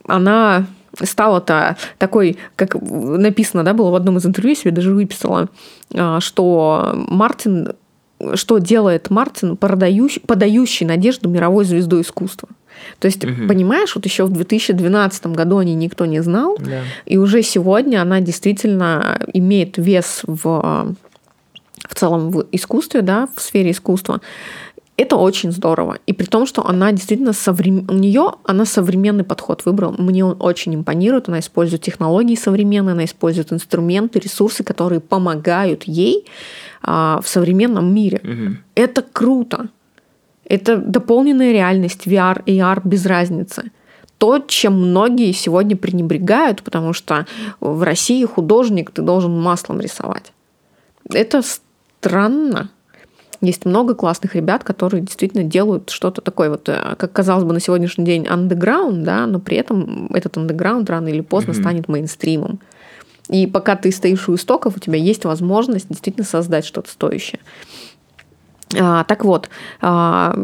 [0.07, 0.67] она
[1.03, 5.49] стала-то такой, как написано, да, было в одном из интервью, я себе даже выписала,
[5.95, 7.73] а, что Мартин,
[8.35, 12.49] что делает Мартин, подающий, подающий надежду мировой звездой искусства.
[12.99, 13.49] То есть, угу.
[13.49, 16.83] понимаешь, вот еще в 2012 году о ней никто не знал, да.
[17.07, 20.95] и уже сегодня она действительно имеет вес в
[21.89, 24.21] в целом в искусстве, да, в сфере искусства.
[24.97, 25.99] Это очень здорово.
[26.07, 27.87] И при том, что она действительно соврем...
[27.91, 29.95] у нее она современный подход выбрала.
[29.99, 31.29] Мне он очень импонирует.
[31.29, 36.25] Она использует технологии современные, она использует инструменты, ресурсы, которые помогают ей
[36.83, 38.21] а, в современном мире.
[38.25, 38.57] Угу.
[38.75, 39.69] Это круто.
[40.45, 43.71] Это дополненная реальность, VR, AR без разницы.
[44.17, 47.27] То, чем многие сегодня пренебрегают, потому что
[47.61, 50.33] в России художник ты должен маслом рисовать.
[51.11, 52.71] Это странно.
[53.41, 57.61] Есть много классных ребят, которые действительно делают что-то такое, вот, э, как казалось бы, на
[57.61, 61.61] сегодняшний день underground, да, но при этом этот underground рано или поздно mm-hmm.
[61.61, 62.61] станет мейнстримом.
[63.29, 67.41] И пока ты стоишь у истоков, у тебя есть возможность действительно создать что-то стоящее.
[68.79, 69.49] А, так вот,
[69.81, 70.35] а,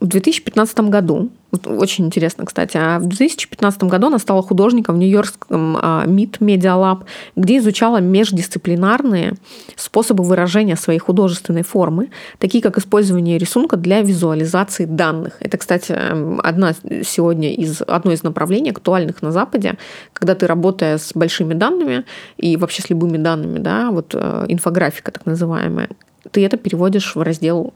[0.00, 1.30] в 2015 году
[1.64, 2.76] очень интересно, кстати.
[2.76, 9.34] А в 2015 году она стала художником в Нью-Йоркском МИД Media Lab, где изучала междисциплинарные
[9.74, 15.36] способы выражения своей художественной формы, такие как использование рисунка для визуализации данных.
[15.40, 16.74] Это, кстати, эм, одна
[17.04, 19.76] сегодня из, одно из направлений актуальных на Западе,
[20.12, 22.04] когда ты, работая с большими данными
[22.36, 25.88] и вообще с любыми данными, да, вот э, инфографика так называемая,
[26.30, 27.72] ты это переводишь в раздел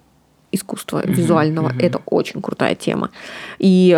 [0.53, 1.13] искусства mm-hmm.
[1.13, 1.69] визуального.
[1.69, 1.87] Mm-hmm.
[1.87, 3.11] Это очень крутая тема.
[3.59, 3.97] И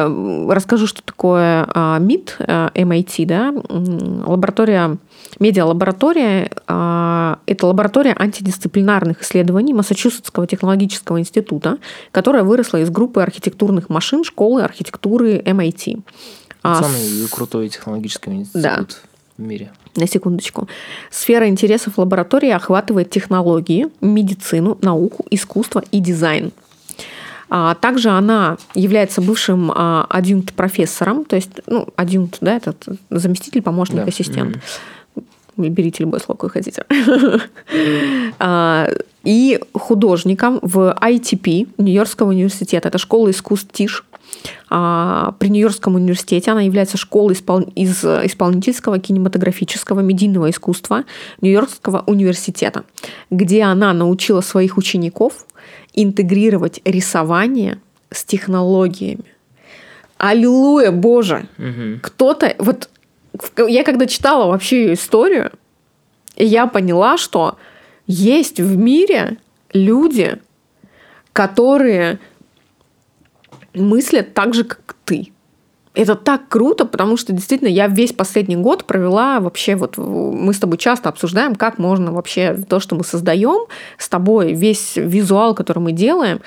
[0.49, 1.67] расскажу, что такое
[1.99, 3.55] МИД, MIT, да,
[4.27, 4.99] лаборатория,
[5.39, 6.51] медиалаборатория.
[6.67, 11.79] А, это лаборатория антидисциплинарных исследований Массачусетского технологического института,
[12.11, 16.03] которая выросла из группы архитектурных машин школы архитектуры MIT.
[16.63, 18.87] А Самый крутой технологический институт да.
[19.37, 20.69] в мире на секундочку.
[21.11, 26.53] Сфера интересов лаборатории охватывает технологии, медицину, науку, искусство и дизайн.
[27.55, 33.99] А также она является бывшим а, адъюнкт-профессором, то есть, ну, адъюнкт, да, этот заместитель, помощник,
[33.99, 34.05] да.
[34.05, 34.57] ассистент.
[34.57, 35.69] Mm-hmm.
[35.69, 36.85] Берите любое слово, какое хотите.
[38.39, 38.89] А,
[39.23, 42.89] и художником в ITP Нью-Йоркского университета.
[42.89, 44.05] Это школа искусств ТИШ
[44.69, 46.51] при Нью-Йоркском университете.
[46.51, 47.35] Она является школой
[47.75, 51.05] из исполнительского кинематографического медийного искусства
[51.41, 52.85] Нью-Йоркского университета,
[53.31, 55.47] где она научила своих учеников
[55.95, 57.79] интегрировать рисование
[58.11, 59.25] с технологиями.
[60.19, 61.49] Аллилуйя, Боже!
[61.59, 62.01] Угу.
[62.03, 62.55] Кто-то...
[62.59, 62.89] Вот
[63.69, 65.51] я когда читала вообще ее историю,
[66.37, 67.57] я поняла, что
[68.07, 69.39] есть в мире
[69.73, 70.39] люди,
[71.33, 72.19] которые
[73.75, 75.33] мыслят так же, как ты.
[75.95, 80.59] Это так круто, потому что действительно я весь последний год провела вообще вот мы с
[80.59, 83.67] тобой часто обсуждаем, как можно вообще то, что мы создаем
[83.99, 86.41] с тобой, весь визуал, который мы делаем,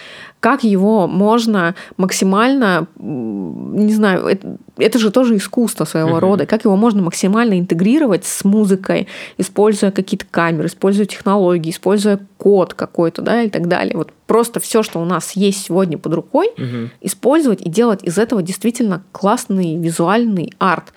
[0.46, 6.20] как его можно максимально, не знаю, это, это же тоже искусство своего uh-huh.
[6.20, 9.08] рода, как его можно максимально интегрировать с музыкой,
[9.40, 13.98] используя какие-то камеры, используя технологии, используя код какой-то, да, и так далее.
[13.98, 16.90] Вот просто все, что у нас есть сегодня под рукой, uh-huh.
[17.02, 20.94] использовать и делать из этого действительно классный визуальный арт.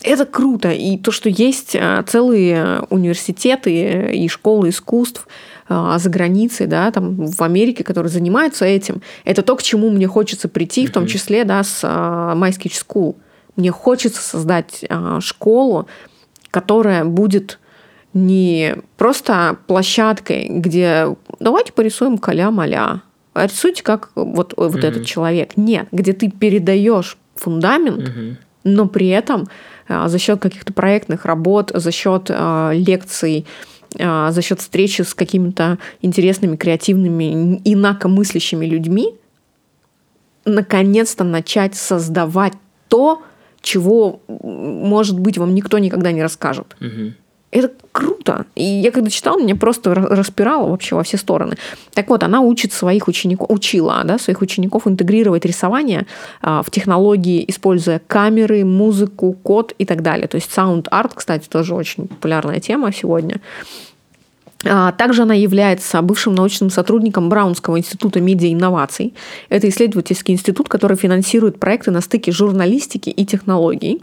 [0.00, 0.70] Это круто.
[0.70, 5.26] И то, что есть э, целые университеты и школы искусств,
[5.70, 10.48] за границей, да, там в Америке, которые занимаются этим, это то, к чему мне хочется
[10.48, 13.16] прийти, в том числе, да, с Sketch School.
[13.56, 15.86] Мне хочется создать а, школу,
[16.50, 17.58] которая будет
[18.14, 23.02] не просто площадкой, где давайте порисуем каля-маля,
[23.34, 24.86] а рисуйте как вот, вот mm-hmm.
[24.86, 25.56] этот человек.
[25.56, 28.36] Нет, где ты передаешь фундамент, mm-hmm.
[28.64, 29.48] но при этом
[29.88, 36.56] за счет каких-то проектных работ, за счет лекций, а, за счет встречи с какими-то интересными,
[36.56, 39.14] креативными, инакомыслящими людьми,
[40.44, 42.54] наконец-то начать создавать
[42.88, 43.22] то,
[43.60, 46.76] чего, может быть, вам никто никогда не расскажет.
[46.80, 47.12] Угу.
[47.52, 48.46] Это круто.
[48.54, 51.56] И я когда читала, меня просто распирало вообще во все стороны.
[51.94, 56.06] Так вот, она учит своих учеников, учила да, своих учеников интегрировать рисование
[56.42, 60.28] а, в технологии, используя камеры, музыку, код и так далее.
[60.28, 63.40] То есть art, кстати, тоже очень популярная тема сегодня.
[64.64, 69.14] А, также она является бывшим научным сотрудником Браунского института медиа-инноваций.
[69.48, 74.02] Это исследовательский институт, который финансирует проекты на стыке журналистики и технологий.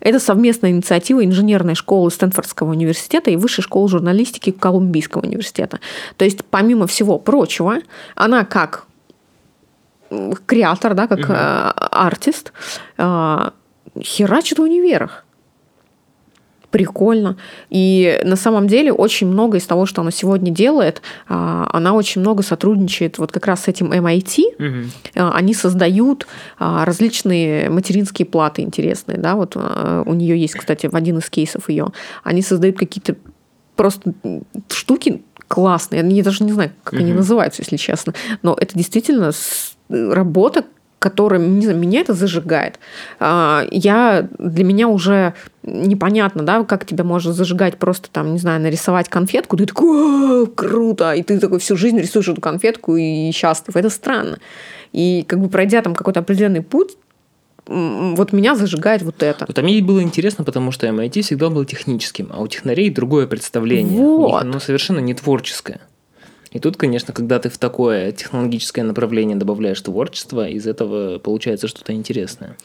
[0.00, 5.80] Это совместная инициатива инженерной школы Стэнфордского университета и высшей школы журналистики Колумбийского университета.
[6.16, 7.78] То есть, помимо всего прочего,
[8.14, 8.86] она как
[10.46, 11.32] креатор, да, как угу.
[11.34, 12.52] артист,
[12.96, 13.52] а,
[14.00, 15.25] херачит в универах
[16.70, 17.36] прикольно.
[17.70, 22.20] И на самом деле очень много из того, что она сегодня делает, а, она очень
[22.20, 24.42] много сотрудничает вот как раз с этим MIT.
[24.58, 25.30] Угу.
[25.32, 26.26] Они создают
[26.58, 29.18] а, различные материнские платы интересные.
[29.18, 29.36] Да?
[29.36, 31.88] Вот у нее есть, кстати, в один из кейсов ее.
[32.24, 33.16] Они создают какие-то
[33.76, 34.12] просто
[34.68, 36.04] штуки классные.
[36.08, 37.02] Я даже не знаю, как угу.
[37.02, 38.14] они называются, если честно.
[38.42, 39.30] Но это действительно
[39.88, 40.64] работа,
[41.06, 42.80] которая не знаю, меня это зажигает.
[43.20, 48.60] А, я, для меня уже непонятно, да, как тебя можно зажигать просто там, не знаю,
[48.60, 53.76] нарисовать конфетку, ты такой, круто, и ты такой всю жизнь рисуешь эту конфетку и счастлив.
[53.76, 54.38] Это странно.
[54.92, 56.96] И как бы пройдя там какой-то определенный путь,
[57.66, 59.44] вот меня зажигает вот это.
[59.46, 63.28] Вот, а мне было интересно, потому что MIT всегда был техническим, а у технарей другое
[63.28, 64.00] представление.
[64.00, 64.24] Вот.
[64.24, 65.80] У них оно совершенно не творческое.
[66.56, 71.92] И тут, конечно, когда ты в такое технологическое направление добавляешь творчество, из этого получается что-то
[71.92, 72.56] интересное.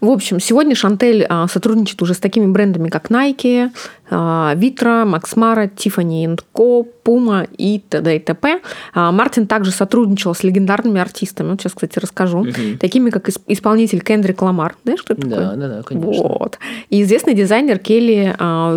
[0.00, 3.70] В общем, сегодня Шантель а, сотрудничает уже с такими брендами, как Nike,
[4.08, 8.14] Vitra, Max Mara, Tiffany Co, Puma и т.д.
[8.14, 8.60] и т.п.
[8.94, 12.78] А, Мартин также сотрудничал с легендарными артистами, вот сейчас, кстати, расскажу, угу.
[12.80, 14.76] такими как исполнитель Кендрик Ламар.
[14.84, 15.56] Знаешь, кто это да, такой?
[15.56, 16.28] Да, да, конечно.
[16.28, 16.58] Вот.
[16.90, 18.76] И известный дизайнер Келли а,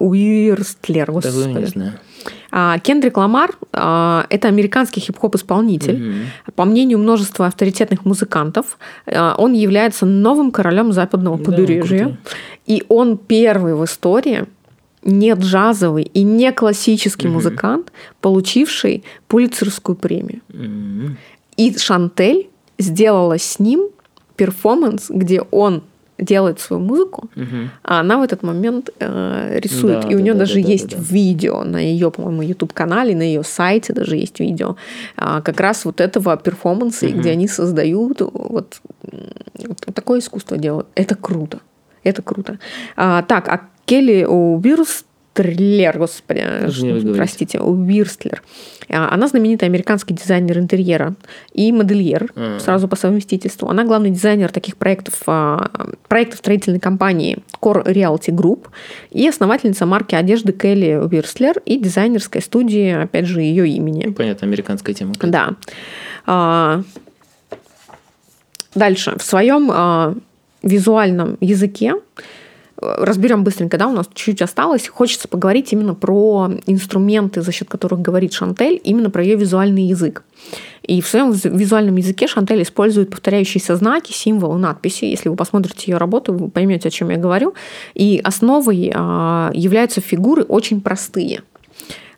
[0.00, 1.12] Уирстлер.
[1.12, 1.92] Да, не знаю.
[2.50, 5.96] А, Кендрик Ламар а,– это американский хип-хоп исполнитель.
[5.96, 6.52] Mm-hmm.
[6.54, 12.06] По мнению множества авторитетных музыкантов, а, он является новым королем западного побережья.
[12.06, 12.16] Да,
[12.66, 14.46] и он первый в истории
[15.02, 17.30] не джазовый и не классический mm-hmm.
[17.30, 20.40] музыкант, получивший Пулицерскую премию.
[20.48, 21.10] Mm-hmm.
[21.56, 22.48] И Шантель
[22.78, 23.88] сделала с ним
[24.36, 25.82] перформанс, где он
[26.20, 27.70] делает свою музыку, угу.
[27.82, 30.02] а она в этот момент э, рисует.
[30.02, 31.02] Да, и у нее да, даже да, есть да, да.
[31.02, 34.76] видео на ее, по-моему, YouTube-канале, на ее сайте даже есть видео
[35.16, 37.18] а, как раз вот этого перформанса, угу.
[37.18, 40.86] где они создают вот, вот такое искусство делают.
[40.94, 41.60] Это круто.
[42.02, 42.58] Это круто.
[42.96, 45.04] А, так, а Келли Убирс
[45.38, 46.44] Уирстлер, господи,
[47.16, 48.42] простите, Уирстлер.
[48.88, 51.14] А, она знаменитый американский дизайнер интерьера
[51.52, 52.60] и модельер, mm.
[52.60, 53.68] сразу по совместительству.
[53.68, 55.70] Она главный дизайнер таких проектов, а,
[56.08, 58.66] проектов строительной компании Core Realty Group
[59.10, 64.06] и основательница марки одежды Келли Уирстлер и дизайнерской студии, опять же, ее имени.
[64.06, 65.14] Ну, понятно, американская тема.
[65.22, 65.54] Да.
[66.26, 66.82] А,
[68.74, 69.16] дальше.
[69.16, 70.20] В своем
[70.62, 71.94] визуальном языке
[72.80, 74.88] разберем быстренько, да, у нас чуть осталось.
[74.88, 80.24] Хочется поговорить именно про инструменты, за счет которых говорит Шантель, именно про ее визуальный язык.
[80.82, 85.04] И в своем визуальном языке Шантель использует повторяющиеся знаки, символы, надписи.
[85.04, 87.54] Если вы посмотрите ее работу, вы поймете, о чем я говорю.
[87.94, 91.42] И основой а, являются фигуры очень простые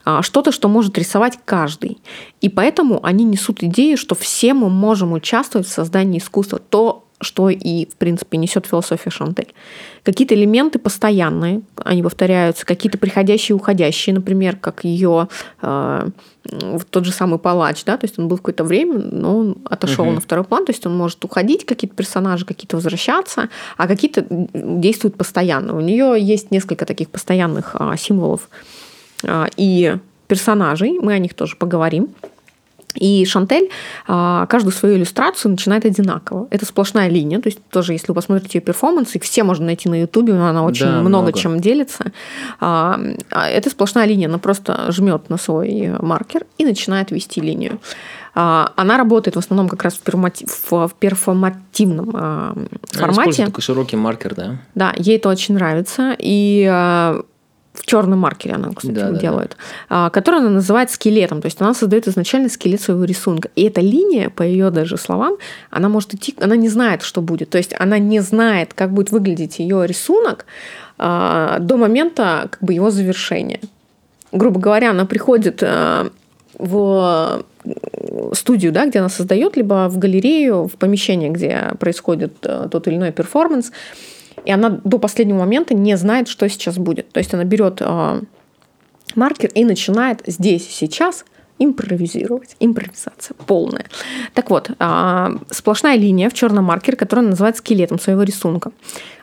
[0.05, 1.99] а, что-то, что может рисовать каждый.
[2.41, 6.59] И поэтому они несут идею, что все мы можем участвовать в создании искусства.
[6.59, 9.55] То, что и, в принципе, несет философия Шантель.
[10.03, 15.29] Какие-то элементы постоянные, они повторяются, какие-то приходящие и уходящие, например, как ее
[15.63, 16.09] э,
[16.91, 20.05] тот же самый палач, да, то есть он был в какое-то время, но он отошел
[20.05, 20.15] uh-huh.
[20.15, 25.17] на второй план, то есть он может уходить, какие-то персонажи, какие-то возвращаться, а какие-то действуют
[25.17, 25.77] постоянно.
[25.77, 28.49] У нее есть несколько таких постоянных а, символов
[29.25, 29.97] а, и
[30.27, 32.09] персонажей, мы о них тоже поговорим.
[32.95, 33.71] И Шантель
[34.07, 36.47] а, каждую свою иллюстрацию начинает одинаково.
[36.51, 37.41] Это сплошная линия.
[37.41, 40.65] То есть тоже, если вы посмотрите ее перформанс, их все можно найти на Ютубе, она
[40.65, 42.13] очень да, много, много чем делится.
[42.61, 42.99] А,
[43.31, 44.29] а, это сплошная линия.
[44.29, 47.81] Она просто жмет на свой маркер и начинает вести линию.
[48.35, 52.71] Она работает в основном как раз в, перформативном формате.
[52.91, 54.57] Использует такой широкий маркер, да?
[54.75, 56.17] Да, ей это очень нравится.
[56.19, 56.65] И
[57.73, 59.57] в черном маркере она, кстати, да, делает,
[59.89, 60.11] да.
[60.11, 61.41] которую она называет скелетом.
[61.41, 63.49] То есть она создает изначально скелет своего рисунка.
[63.57, 65.37] И эта линия, по ее даже словам,
[65.71, 67.51] она может идти, она не знает, что будет.
[67.51, 70.45] То есть она не знает, как будет выглядеть ее рисунок
[70.99, 73.61] а, до момента как бы его завершения.
[74.33, 76.11] Грубо говоря, она приходит а,
[76.59, 77.45] в
[78.35, 82.97] студию, да, где она создает, либо в галерею, в помещение, где происходит а, тот или
[82.97, 83.73] иной перформанс,
[84.45, 87.11] и она до последнего момента не знает, что сейчас будет.
[87.13, 88.21] То есть она берет э,
[89.15, 91.25] маркер и начинает здесь, сейчас
[91.59, 92.57] импровизировать.
[92.61, 93.87] Импровизация полная.
[94.35, 98.73] Так вот, э, сплошная линия в черном маркере, которая называется скелетом своего рисунка.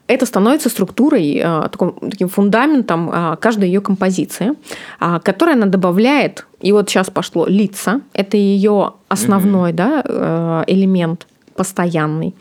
[0.08, 4.54] Это становится структурой, э, таким, таким фундаментом э, каждой ее композиции,
[5.00, 9.76] э, которая она добавляет, и вот сейчас пошло лица, это ее основной mm-hmm.
[9.76, 12.34] да, э, элемент постоянный.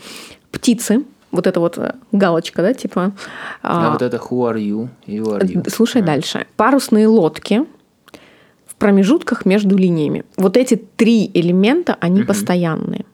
[0.50, 3.12] Птицы, вот эта вот э, галочка, да, типа.
[3.62, 4.88] А, а вот это who are you?
[5.06, 5.68] you, are you.
[5.70, 6.04] Слушай а.
[6.04, 6.46] дальше.
[6.56, 7.64] Парусные лодки
[8.66, 10.24] в промежутках между линиями.
[10.36, 12.28] Вот эти три элемента, они угу.
[12.28, 13.04] постоянные.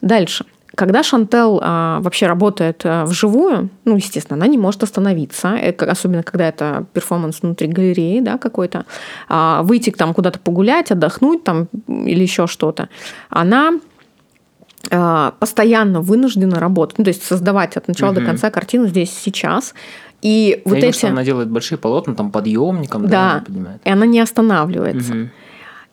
[0.00, 0.44] Дальше.
[0.74, 6.22] Когда Шантел а, вообще работает а, вживую, ну, естественно, она не может остановиться, э, особенно
[6.22, 8.84] когда это перформанс внутри галереи, да, какой-то,
[9.28, 12.88] а, выйти там куда-то погулять, отдохнуть там или еще что-то.
[13.28, 13.78] Она
[14.88, 18.20] постоянно вынуждена работать, ну, то есть создавать от начала угу.
[18.20, 19.74] до конца картину здесь сейчас.
[20.22, 20.96] И вот Я эти...
[20.96, 25.12] что она делает большие полотна там подъемником, да, да и она не останавливается.
[25.12, 25.28] Угу.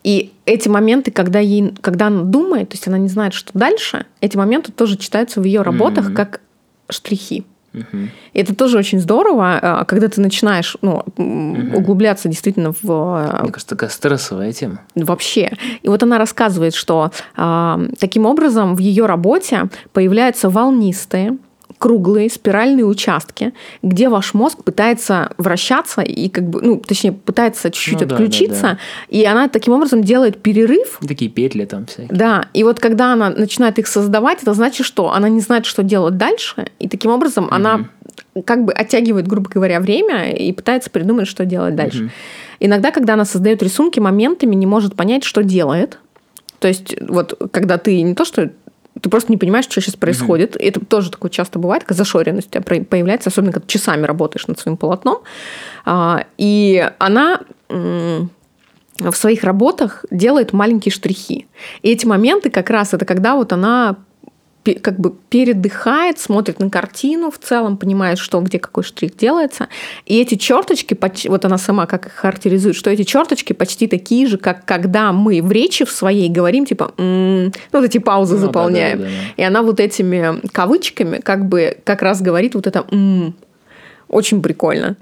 [0.04, 4.06] И эти моменты, когда, ей, когда она думает, то есть она не знает, что дальше,
[4.20, 6.14] эти моменты тоже читаются в ее работах угу.
[6.14, 6.40] как
[6.88, 7.44] штрихи.
[7.74, 11.78] И это тоже очень здорово, а, когда ты начинаешь ну, угу.
[11.78, 12.90] углубляться действительно в...
[12.90, 14.80] А, Мне кажется, такая стрессовая тема.
[14.94, 15.52] Вообще.
[15.82, 21.38] И вот она рассказывает, что э, таким образом в ее работе появляются волнистые,
[21.78, 23.52] круглые спиральные участки,
[23.82, 28.68] где ваш мозг пытается вращаться и как бы, ну, точнее, пытается чуть-чуть ну, отключиться, да,
[28.68, 28.78] да, да.
[29.08, 31.00] и она таким образом делает перерыв.
[31.06, 32.08] Такие петли там всякие.
[32.16, 35.82] Да, и вот когда она начинает их создавать, это значит, что она не знает, что
[35.82, 37.54] делать дальше, и таким образом угу.
[37.54, 37.88] она
[38.44, 42.04] как бы оттягивает, грубо говоря, время и пытается придумать, что делать дальше.
[42.04, 42.10] Угу.
[42.60, 45.98] Иногда, когда она создает рисунки, моментами не может понять, что делает.
[46.60, 48.52] То есть вот когда ты не то, что
[49.00, 50.54] ты просто не понимаешь, что сейчас происходит.
[50.54, 50.68] Mm-hmm.
[50.68, 54.58] Это тоже такое часто бывает, как зашоренность у тебя появляется, особенно когда часами работаешь над
[54.58, 55.18] своим полотном.
[55.84, 61.46] А, и она в своих работах делает маленькие штрихи.
[61.82, 63.96] И эти моменты как раз это когда вот она
[64.80, 69.68] как бы передыхает, смотрит на картину в целом, понимает, что где какой штрих делается.
[70.06, 70.96] И эти черточки,
[71.28, 75.42] вот она сама как их характеризует, что эти черточки почти такие же, как когда мы
[75.42, 78.98] в речи в своей говорим, типа, м-м", ну, вот эти паузы ну, заполняем.
[78.98, 79.42] Да, да, да, да.
[79.42, 83.34] И она вот этими кавычками как бы как раз говорит вот это м-м".
[84.08, 84.96] Очень прикольно.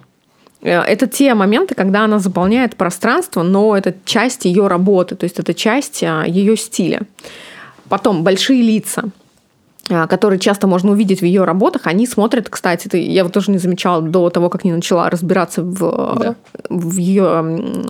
[0.62, 5.38] Э, это те моменты, когда она заполняет пространство, но это часть ее работы, то есть
[5.38, 7.02] это часть а, ее стиля.
[7.88, 9.04] Потом большие лица.
[9.88, 13.50] А, которые часто можно увидеть в ее работах, они смотрят, кстати, это я вот тоже
[13.50, 16.36] не замечала до того, как не начала разбираться в, да.
[16.68, 17.22] в ее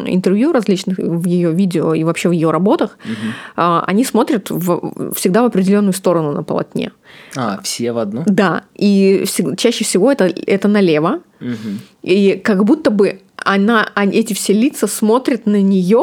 [0.06, 3.62] интервью различных, в ее видео и вообще в ее работах, угу.
[3.86, 6.92] они смотрят в, всегда в определенную сторону на полотне.
[7.36, 8.22] А, все в одну?
[8.26, 9.24] Да, и
[9.56, 11.80] чаще всего это, это налево, угу.
[12.02, 16.02] и как будто бы она, эти все лица смотрят на нее,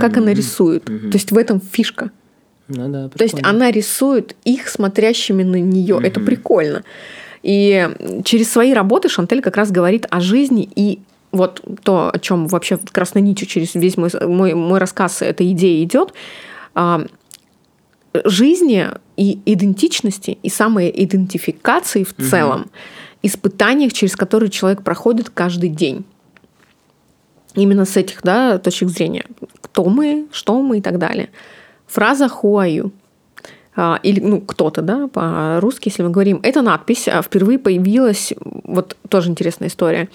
[0.00, 0.20] как угу.
[0.20, 0.88] она рисует.
[0.88, 1.10] Угу.
[1.10, 2.10] То есть в этом фишка.
[2.68, 5.96] Ну, да, То есть она рисует их смотрящими на нее.
[5.96, 6.04] Угу.
[6.04, 6.84] Это прикольно.
[7.42, 7.88] И
[8.24, 11.00] через свои работы Шантель как раз говорит о жизни и
[11.32, 15.84] вот то, о чем вообще красной нитью через весь мой, мой, мой рассказ эта идея
[15.84, 16.14] идет,
[16.74, 17.06] а,
[18.24, 22.22] жизни и идентичности, и самой идентификации в угу.
[22.28, 22.70] целом,
[23.22, 26.04] испытаниях, через которые человек проходит каждый день.
[27.54, 29.24] Именно с этих да, точек зрения.
[29.60, 31.30] Кто мы, что мы и так далее.
[31.88, 32.92] Фраза «who are you?»
[33.80, 38.32] а, или ну, кто-то, да, по-русски, если мы говорим, эта надпись а, впервые появилась,
[38.64, 40.08] вот тоже интересная история,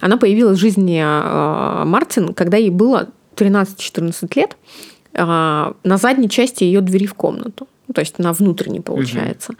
[0.00, 4.56] она появилась в жизни а, Мартин, когда ей было 13-14 лет,
[5.12, 9.52] на задней части ее двери в комнату, ну, то есть на внутренней получается.
[9.52, 9.58] Угу.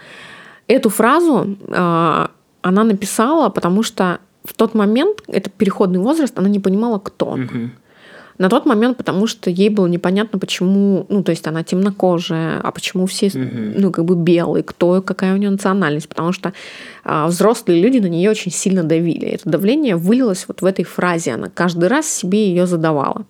[0.68, 6.98] Эту фразу она написала, потому что в тот момент, это переходный возраст, она не понимала,
[6.98, 7.32] кто.
[7.32, 7.70] Угу.
[8.40, 12.70] На тот момент, потому что ей было непонятно, почему, ну, то есть она темнокожая, а
[12.70, 16.54] почему все, ну, как бы белые, кто, какая у нее национальность, потому что
[17.04, 19.28] а, взрослые люди на нее очень сильно давили.
[19.28, 23.26] Это давление вылилось вот в этой фразе, она каждый раз себе ее задавала.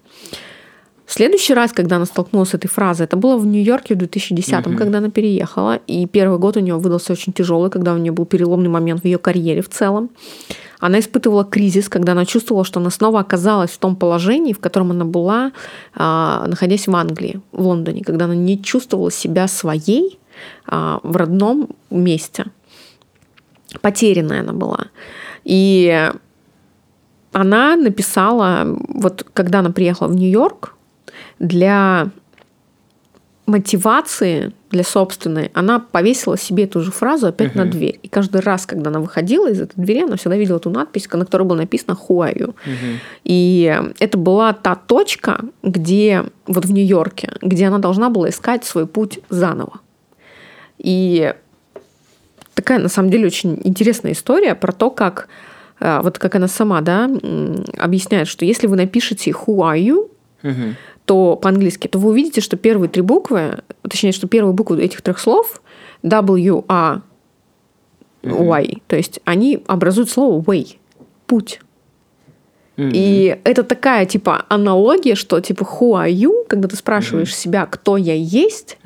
[1.07, 4.71] В следующий раз, когда она столкнулась с этой фразой, это было в Нью-Йорке в 2010-м,
[4.71, 4.79] угу.
[4.79, 5.81] когда она переехала.
[5.89, 9.05] И первый год у нее выдался очень тяжелый, когда у нее был переломный момент в
[9.05, 10.11] ее карьере в целом.
[10.81, 14.91] Она испытывала кризис, когда она чувствовала, что она снова оказалась в том положении, в котором
[14.91, 15.53] она была,
[15.95, 20.19] а, находясь в Англии, в Лондоне, когда она не чувствовала себя своей
[20.67, 22.47] а, в родном месте.
[23.83, 24.87] Потерянная она была.
[25.45, 26.11] И
[27.33, 30.75] она написала, вот когда она приехала в Нью-Йорк,
[31.39, 32.09] для
[33.47, 37.59] мотивации, для собственной, она повесила себе эту же фразу опять uh-huh.
[37.59, 37.99] на дверь.
[38.03, 41.25] И каждый раз, когда она выходила из этой двери, она всегда видела эту надпись, на
[41.25, 42.49] которой было написано «Who are you?».
[42.49, 42.97] Uh-huh.
[43.25, 48.87] И это была та точка, где, вот в Нью-Йорке, где она должна была искать свой
[48.87, 49.81] путь заново.
[50.79, 51.35] И
[52.55, 55.27] такая, на самом деле, очень интересная история про то, как
[55.81, 57.11] э, вот как она сама, да,
[57.77, 60.11] объясняет, что если вы напишете «Who are you?»,
[60.43, 60.75] uh-huh
[61.11, 65.19] то по-английски, то вы увидите, что первые три буквы, точнее, что первые буквы этих трех
[65.19, 65.61] слов
[66.05, 67.03] W, A,
[68.23, 70.77] Y, то есть они образуют слово way,
[71.27, 71.63] путь.
[72.77, 77.97] И это такая, типа, аналогия, что, типа, who are you, когда ты спрашиваешь себя, кто
[77.97, 78.79] я есть,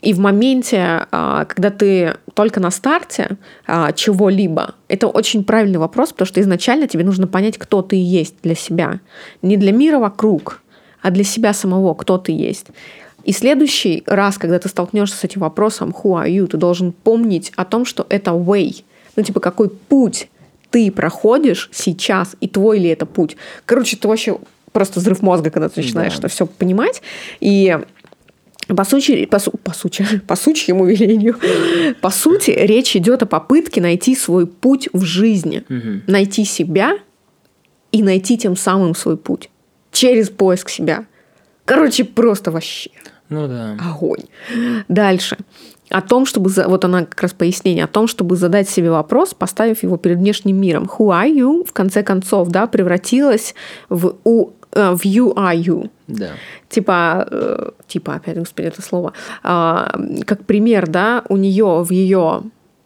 [0.00, 3.36] и в моменте, а, когда ты только на старте
[3.66, 8.36] а, чего-либо, это очень правильный вопрос, потому что изначально тебе нужно понять, кто ты есть
[8.44, 9.00] для себя.
[9.42, 10.62] Не для мира вокруг,
[11.02, 12.66] а для себя самого, кто ты есть.
[13.24, 17.52] И следующий раз, когда ты столкнешься с этим вопросом who are you, ты должен помнить
[17.56, 18.82] о том, что это way.
[19.16, 20.28] Ну, типа, какой путь
[20.70, 23.36] ты проходишь сейчас, и твой ли это путь.
[23.66, 24.38] Короче, это вообще
[24.72, 26.20] просто взрыв мозга, когда ты начинаешь да.
[26.20, 27.02] это все понимать.
[27.40, 27.78] И
[28.68, 31.36] по сути, по, по сути, по сучьему велению,
[32.00, 36.02] по сути, речь идет о попытке найти свой путь в жизни, угу.
[36.06, 36.98] найти себя
[37.92, 39.50] и найти тем самым свой путь
[39.92, 41.04] через поиск себя.
[41.64, 42.90] Короче, просто вообще.
[43.28, 43.76] Ну да.
[43.80, 44.24] Огонь.
[44.88, 45.36] Дальше.
[45.90, 46.50] О том, чтобы...
[46.66, 47.84] Вот она как раз пояснение.
[47.84, 50.90] О том, чтобы задать себе вопрос, поставив его перед внешним миром.
[50.98, 51.64] Who are you?
[51.66, 53.54] В конце концов, да, превратилась
[53.88, 55.90] в у э, в you are you.
[56.08, 56.30] Да.
[56.68, 59.12] Типа, э, типа, опять, господи, это слово.
[59.42, 59.94] А,
[60.26, 62.42] как пример, да, у нее в ее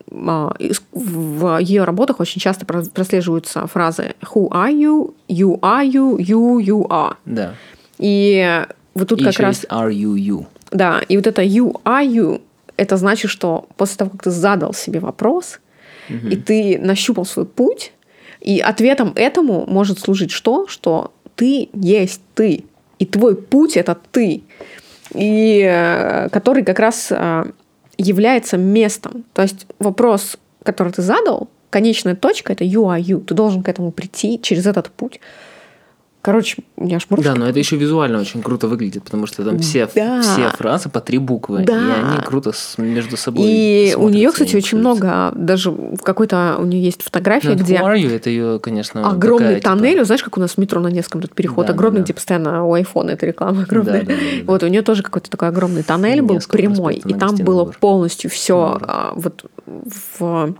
[0.08, 6.86] в ее работах очень часто прослеживаются фразы who are you, you are you, you, you
[6.88, 7.16] are.
[7.24, 7.54] Да.
[7.98, 9.64] И вот тут и как раз...
[9.68, 10.46] Are you, you.
[10.70, 12.40] Да, и вот это you are you,
[12.76, 15.60] это значит, что после того, как ты задал себе вопрос,
[16.08, 16.28] угу.
[16.28, 17.92] и ты нащупал свой путь,
[18.40, 20.66] и ответом этому может служить что?
[20.68, 22.64] Что ты есть ты,
[22.98, 24.42] и твой путь это ты,
[25.14, 27.46] и э, который как раз а,
[27.98, 29.24] является местом.
[29.32, 33.24] То есть вопрос, который ты задал, конечная точка это you are you.
[33.24, 35.20] Ты должен к этому прийти через этот путь.
[36.26, 39.60] Короче, у меня аж Да, но это еще визуально очень круто выглядит, потому что там
[39.60, 40.22] все, да.
[40.22, 41.78] все фразы по три буквы, да.
[41.78, 43.44] и они круто между собой.
[43.46, 47.76] И у нее, кстати, очень много, даже в какой-то у нее есть фотография, ну, где
[47.76, 50.04] you, это ее, конечно, огромный такая, тоннель, типа...
[50.04, 52.64] знаешь, как у нас в метро на неском тут переход да, огромный, да, где постоянно
[52.64, 54.00] у айфона эта реклама огромная.
[54.00, 54.52] Да, да, да, да.
[54.52, 58.80] Вот у нее тоже какой-то такой огромный тоннель был прямой, и там было полностью все
[58.82, 60.56] а, вот в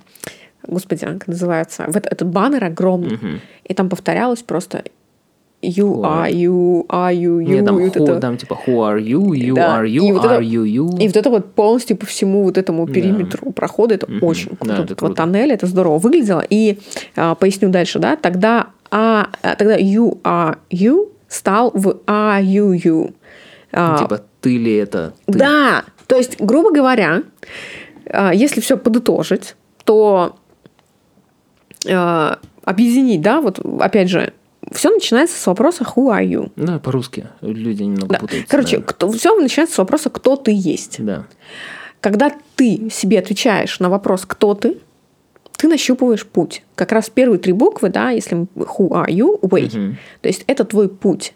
[0.67, 3.27] господи, как называется, вот этот баннер огромный, угу.
[3.65, 4.85] и там повторялось просто
[5.67, 7.55] you are you, are you, you.
[7.55, 8.21] Нет, там, вот who, это...
[8.21, 9.81] там типа who are you, you да.
[9.81, 11.03] are you, и вот are это, you, you.
[11.03, 13.53] И вот это вот полностью по всему вот этому периметру да.
[13.53, 14.27] прохода, это угу.
[14.27, 14.67] очень круто.
[14.67, 15.15] Да, это вот круто.
[15.15, 16.45] тоннель, это здорово выглядело.
[16.49, 16.79] И
[17.17, 23.15] а, поясню дальше, да, тогда, а, тогда you are you стал в are you you.
[23.73, 25.13] А, типа ты ли это?
[25.27, 25.39] Ты?
[25.39, 27.23] Да, то есть, грубо говоря,
[28.11, 30.37] а, если все подытожить, то
[31.89, 34.33] а, объединить, да, вот опять же,
[34.73, 36.51] все начинается с вопроса who are you.
[36.57, 37.29] Да, по-русски.
[37.41, 38.19] Люди немного да.
[38.19, 38.51] путаются.
[38.51, 40.97] Короче, кто, все начинается с вопроса, кто ты есть.
[41.05, 41.27] Да.
[42.01, 44.79] Когда ты себе отвечаешь на вопрос, кто ты,
[45.57, 46.63] ты нащупываешь путь.
[46.75, 49.67] Как раз первые три буквы, да, если who are you, way.
[49.67, 49.97] Угу.
[50.21, 51.33] То есть это твой путь.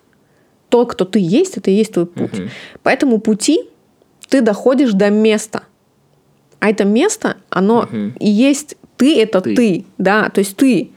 [0.69, 2.39] То, кто ты есть, это и есть твой путь.
[2.39, 2.49] Угу.
[2.83, 3.63] По этому пути
[4.29, 5.65] ты доходишь до места,
[6.61, 8.15] А это место, оно Мгм.
[8.21, 9.57] и есть ты это Ты.
[9.57, 9.85] ты.
[9.97, 10.91] да, то есть ты,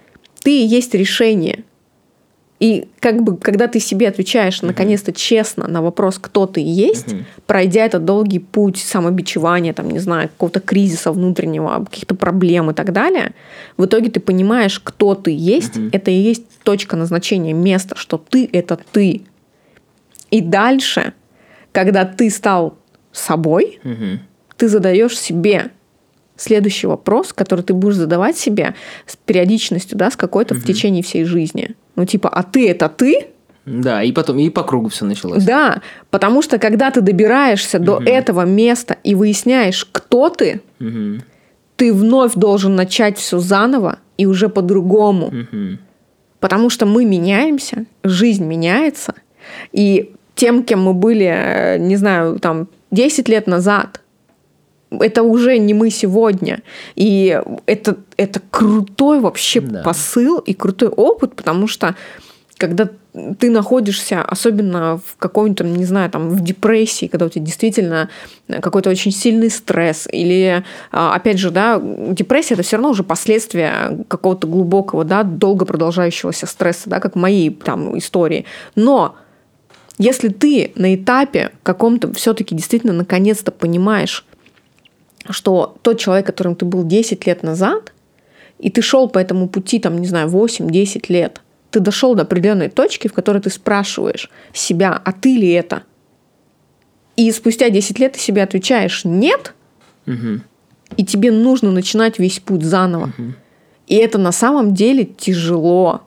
[0.43, 1.63] ты и есть решение.
[2.63, 7.25] И как бы, когда ты себе отвечаешь наконец-то честно на вопрос, кто ты есть, Мгм.
[7.45, 12.93] пройдя этот долгий путь самобичевания, там, не знаю, какого-то кризиса внутреннего, каких-то проблем и так
[12.93, 13.33] далее,
[13.75, 15.89] в итоге ты понимаешь, кто ты есть, Мгм.
[15.91, 19.23] это и есть точка назначения, место, что ты— это ты.
[20.31, 21.11] И дальше,
[21.73, 22.77] когда ты стал
[23.11, 24.21] собой, Мгм.
[24.55, 25.71] ты задаешь себе
[26.37, 28.73] следующий вопрос, который ты будешь задавать себе
[29.05, 31.75] с периодичностью, да, с какой-то в течение всей жизни.
[31.95, 33.27] Ну, типа, а ты это ты?
[33.65, 35.43] Да, и потом и по кругу все началось.
[35.43, 38.07] Да, потому что когда ты добираешься до Мгм.
[38.07, 41.21] этого места и выясняешь, кто ты, Мгм.
[41.77, 45.31] ты вновь должен начать все заново и уже по-другому.
[45.31, 45.79] Мгм.
[46.39, 49.13] Потому что мы меняемся, жизнь меняется,
[49.71, 54.01] и тем, кем мы были, э, не знаю, там 10 лет назад,
[54.99, 56.61] это уже не мы сегодня.
[56.95, 59.81] И это, это крутой вообще Да.
[59.83, 61.95] посыл и крутой опыт, потому что
[62.57, 62.87] когда
[63.39, 68.09] ты находишься, особенно в каком-то, не знаю, там, в депрессии, когда у тебя действительно
[68.47, 74.03] какой-то очень сильный стресс, или, а, опять же, да, депрессия– это все равно уже последствия
[74.07, 78.45] какого-то глубокого, да, долго продолжающегося стресса, да, как в моей там истории.
[78.75, 79.15] Но
[79.97, 84.25] если ты на этапе каком-то все-таки действительно наконец-то понимаешь,
[85.29, 87.93] что тот человек, которым ты был 10 лет назад,
[88.59, 91.41] и ты шел по этому пути, там, не знаю, 8-10 лет,
[91.71, 95.83] ты дошел до определенной точки, в которой ты спрашиваешь себя, а ты ли это?
[97.15, 99.53] И спустя 10 лет ты себе отвечаешь «нет»,
[100.05, 100.43] Мгм.
[100.97, 103.11] и тебе нужно начинать весь путь заново.
[103.87, 106.01] И это на самом деле тяжело.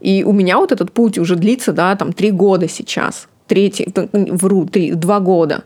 [0.00, 3.28] И у меня вот этот путь уже длится, да, там три года сейчас.
[3.46, 5.64] Третий, вру, три, два года.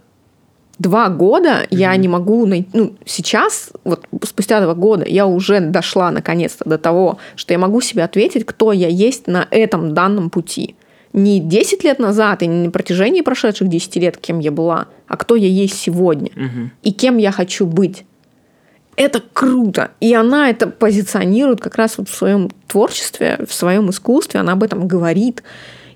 [0.81, 2.71] Два года я не могу найти...
[2.73, 7.83] Ну, сейчас, вот спустя два года, я уже дошла наконец-то до того, что я могу
[7.83, 10.75] себе ответить, кто я есть на этом данном пути.
[11.13, 15.19] Не 10 лет назад и не на протяжении прошедших 10 лет, кем я была, а
[15.19, 16.71] кто я есть сегодня Мгм.
[16.83, 18.07] и кем я хочу быть.
[18.97, 19.91] Это круто.
[20.01, 24.63] И она это позиционирует как раз вот в своем творчестве, в своем искусстве, она об
[24.63, 25.43] этом говорит.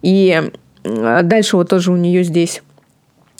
[0.02, 0.42] И
[0.84, 2.62] э, дальше вот тоже у нее здесь,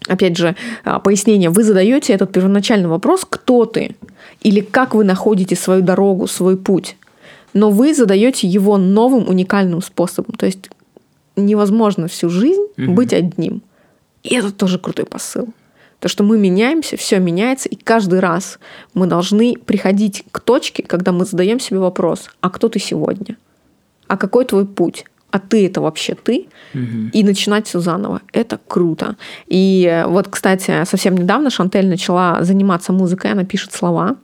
[0.09, 1.51] опять же, а, пояснение.
[1.51, 3.97] Вы задаете этот первоначальный вопрос, кто ты,
[4.43, 6.97] или как вы находите свою дорогу, свой путь.
[7.52, 10.35] Но вы задаете его новым уникальным способом.
[10.36, 10.70] То есть
[11.36, 12.94] невозможно всю жизнь Мгм.
[12.94, 13.62] быть одним.
[14.22, 15.48] И это тоже крутой посыл.
[16.01, 18.59] То, что мы меняемся, все меняется, и каждый раз
[18.93, 23.36] мы должны приходить к точке, когда мы задаем себе вопрос, а кто ты сегодня?
[24.06, 25.06] А какой твой путь?
[25.35, 26.47] А ты это вообще ты?
[26.74, 27.11] Мгм.
[27.12, 28.20] И начинать все заново.
[28.32, 29.16] Это круто.
[29.48, 34.15] И вот, кстати, совсем недавно Шантель начала заниматься музыкой, она пишет слова.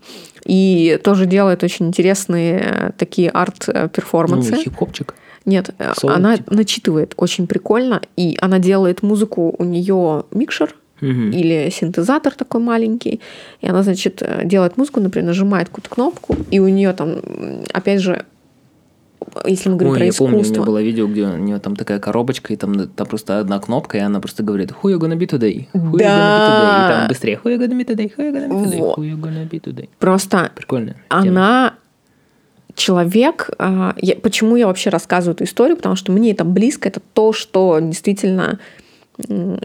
[0.45, 4.55] И тоже делает очень интересные э, такие Ну, арт-перформансы.
[4.55, 5.15] хип-хопчик.
[5.45, 6.55] Нет, э, Соло, она типа.
[6.55, 11.31] начитывает очень прикольно, и она делает музыку, у нее микшер Мгм.
[11.33, 13.21] или синтезатор такой маленький,
[13.63, 17.17] и она, значит, э, делает музыку, например, нажимает какую-то кнопку, и у нее там,
[17.73, 18.25] опять же,
[19.45, 21.77] если мы говорим Ой, про я помню, у меня было видео, где у нее там
[21.77, 25.17] такая коробочка, и там, там просто одна кнопка, и она просто говорит «Who you gonna
[25.17, 25.69] be today?
[25.73, 28.13] Who you gonna be today?» И там быстрее «Who you gonna be today?
[28.17, 28.79] Who you gonna be today?
[28.79, 28.99] Вот.
[28.99, 30.97] Who you gonna be today?» просто Прикольно.
[31.09, 31.75] она
[32.75, 33.51] человек.
[33.59, 35.77] а, я- почему я вообще рассказываю эту историю?
[35.77, 36.89] Потому что мне это близко.
[36.89, 38.59] Это то, что действительно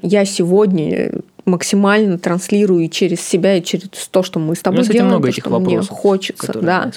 [0.02, 1.12] я сегодня
[1.46, 5.30] максимально транслирую через себя, и через то, что мы с тобой кстати, делаем, много то,
[5.30, 6.92] этих что мне вопросов, хочется, которые да, а,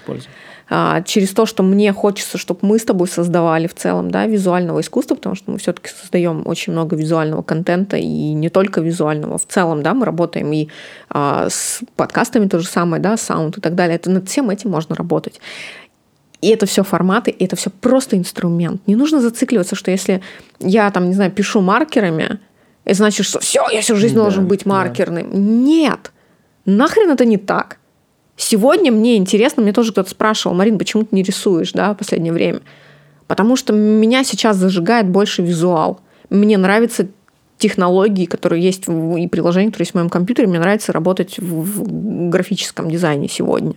[1.07, 5.15] через то, что мне хочется, чтобы мы с тобой создавали в целом, да, визуального искусства,
[5.15, 9.83] потому что мы все-таки создаем очень много визуального контента и не только визуального, в целом,
[9.83, 10.69] да, мы работаем и
[11.09, 13.97] а, с подкастами то же самое, да, саунд и так далее.
[13.97, 15.41] Это над всем этим можно работать.
[16.41, 18.87] И это все форматы, и это все просто инструмент.
[18.87, 20.23] Не нужно зацикливаться, что если
[20.61, 22.39] я там, не знаю, пишу маркерами,
[22.85, 24.71] это значит, что все, я всю жизнь Да, должен быть да.
[24.71, 25.65] маркерным.
[25.65, 26.13] Нет.
[26.65, 27.79] Нахрен это не так.
[28.41, 32.33] Сегодня мне интересно, мне тоже кто-то спрашивал, Марин, почему ты не рисуешь, да, в последнее
[32.33, 32.61] время?
[33.27, 36.01] Потому что меня сейчас зажигает больше визуал.
[36.31, 37.09] Мне нравятся
[37.59, 40.47] технологии, которые есть и приложения, которые есть в моем компьютере.
[40.47, 43.75] Мне нравится работать в графическом дизайне сегодня,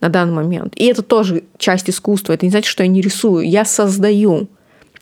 [0.00, 0.74] на данный момент.
[0.74, 2.32] И это тоже часть искусства.
[2.32, 3.48] Это не значит, что я не рисую.
[3.48, 4.48] Я создаю.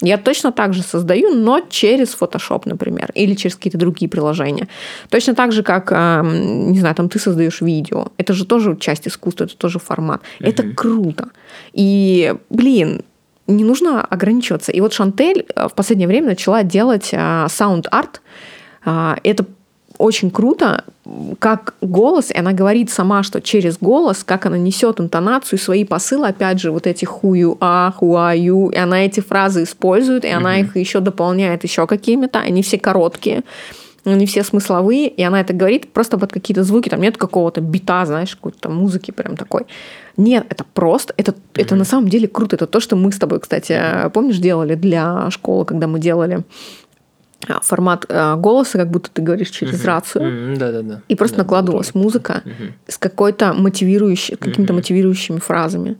[0.00, 4.68] Я точно так же создаю, но через Photoshop, например, или через какие-то другие приложения.
[5.10, 8.06] Точно так же, как, эм, не знаю, там ты создаешь видео.
[8.16, 10.22] Это же тоже часть искусства, это тоже формат.
[10.38, 11.30] Это круто.
[11.72, 13.02] И, блин,
[13.48, 14.70] не нужно ограничиваться.
[14.72, 17.12] И вот Шантель э, в последнее время начала делать
[17.48, 18.20] саунд-арт.
[18.84, 19.44] Это
[19.98, 20.84] очень круто,
[21.38, 26.28] как голос, и она говорит сама, что через голос, как она несет интонацию, свои посылы,
[26.28, 30.76] опять же, вот эти хую, а, хуаю, и она эти фразы использует, и она их
[30.76, 33.42] еще дополняет еще какими-то, они все короткие
[34.04, 38.06] они все смысловые, и она это говорит просто под какие-то звуки, там нет какого-то бита,
[38.06, 39.66] знаешь, какой-то музыки прям такой.
[40.16, 41.36] Нет, это просто, это, mm-hmm.
[41.62, 42.56] это на самом деле круто.
[42.56, 43.78] Это то, что мы с тобой, кстати,
[44.12, 46.42] помнишь, делали для школы, когда мы делали
[47.62, 49.86] формат а, голоса, как будто ты говоришь через uh-huh.
[49.86, 50.24] рацию.
[50.24, 50.56] Uh-huh.
[50.56, 51.02] Да, да, да.
[51.08, 52.04] И просто да, накладывалась тоже.
[52.04, 52.72] музыка uh-huh.
[52.88, 55.96] с какой-то мотивирующей, какими-то мотивирующими фразами.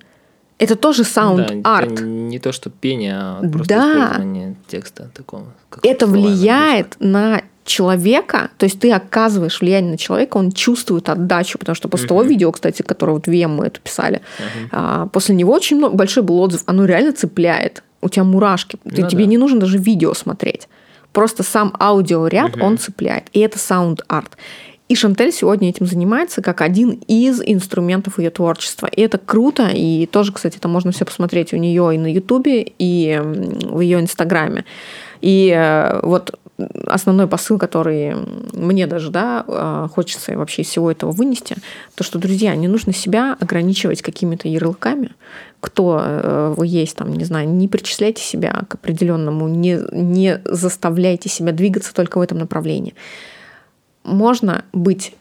[0.59, 1.95] Это тоже саунд-арт.
[1.95, 3.93] Да, не то, что пение, а просто да.
[3.93, 5.55] использование текста такого.
[5.85, 11.77] Это влияет на человека, то есть ты оказываешь влияние на человека, он чувствует отдачу, потому
[11.77, 12.09] что после uh-huh.
[12.09, 14.69] того видео, кстати, которое вот VM мы это писали, uh-huh.
[14.73, 19.03] а, после него очень много, большой был отзыв, оно реально цепляет, у тебя мурашки, ты,
[19.03, 19.31] ну, тебе да.
[19.31, 20.67] не нужно даже видео смотреть,
[21.19, 22.63] просто сам аудиоряд, uh-huh.
[22.63, 24.37] он цепляет, и это саунд-арт.
[24.89, 28.87] И Шантель сегодня этим занимается как один из инструментов ее творчества.
[28.87, 29.69] И это круто.
[29.69, 33.99] И тоже, кстати, это можно все посмотреть у нее и на Ютубе, и в ее
[33.99, 34.65] Инстаграме.
[35.21, 36.39] И э, вот
[36.87, 38.15] основной посыл, который
[38.53, 41.57] мне даже да, а, хочется вообще из всего этого вынести,
[41.95, 45.13] то, что, друзья, не нужно себя ограничивать какими-то ярлыками,
[45.61, 51.29] кто э, вы есть, там, не знаю, не причисляйте себя к определенному, не, не заставляйте
[51.29, 52.95] себя двигаться только в этом направлении.
[54.05, 55.15] Можно быть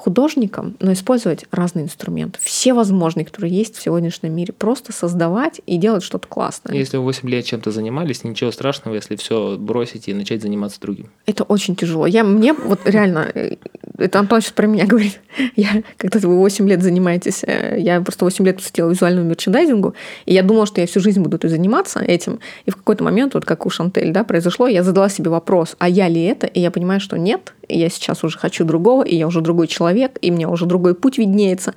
[0.00, 2.38] художником, но использовать разные инструменты.
[2.42, 4.54] Все возможные, которые есть в сегодняшнем мире.
[4.54, 6.74] Просто создавать и делать что-то классное.
[6.74, 11.10] Если вы 8 лет чем-то занимались, ничего страшного, если все бросить и начать заниматься другим.
[11.26, 12.06] Это очень тяжело.
[12.06, 13.56] Я, мне вот реально, э,
[13.98, 15.20] это Антон сейчас про меня говорит.
[15.56, 19.94] Я, когда вы 8 лет занимаетесь, э, я просто 8 лет посвятила визуальному мерчендайзингу,
[20.24, 22.40] и я думала, что я всю жизнь буду заниматься этим.
[22.64, 25.90] И в какой-то момент, вот как у Шантель, да, произошло, я задала себе вопрос, а
[25.90, 26.46] я ли это?
[26.46, 30.18] И я понимаю, что нет, я сейчас уже хочу другого, и я уже другой человек,
[30.20, 31.74] и мне уже другой путь виднеется.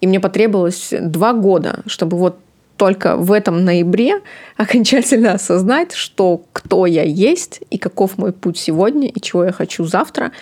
[0.00, 2.36] И мне потребовалось два года, чтобы вот
[2.76, 4.20] только в этом ноябре
[4.56, 9.84] окончательно осознать, что кто я есть и каков мой путь сегодня и чего я хочу
[9.84, 10.32] завтра.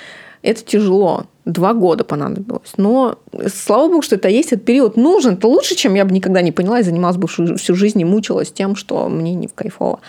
[0.42, 1.26] Это тяжело.
[1.44, 2.72] Два года понадобилось.
[2.78, 3.18] Но
[3.52, 4.52] слава богу, что это есть.
[4.52, 5.34] Этот период нужен.
[5.34, 8.50] Это лучше, чем я бы никогда не поняла и занималась бы всю жизнь и мучилась
[8.50, 10.00] тем, что мне не в кайфово.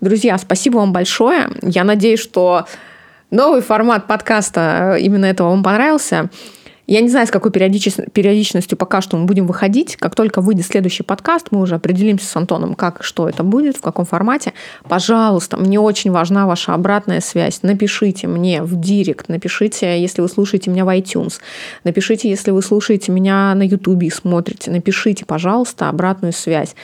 [0.00, 1.50] Друзья, спасибо вам большое.
[1.62, 2.66] Я надеюсь, что
[3.32, 6.28] Новый формат подкаста э, именно этого вам понравился.
[6.86, 9.96] Я не знаю, с какой периодичностью пока что мы будем выходить.
[9.96, 13.80] Как только выйдет следующий подкаст, мы уже определимся с Антоном, как что это будет, в
[13.80, 14.52] каком формате.
[14.86, 17.60] Пожалуйста, мне очень важна ваша обратная связь.
[17.62, 21.40] Напишите мне в директ, напишите, если вы слушаете меня в iTunes,
[21.84, 26.74] напишите, если вы слушаете меня на YouTube и смотрите, напишите, пожалуйста, обратную связь.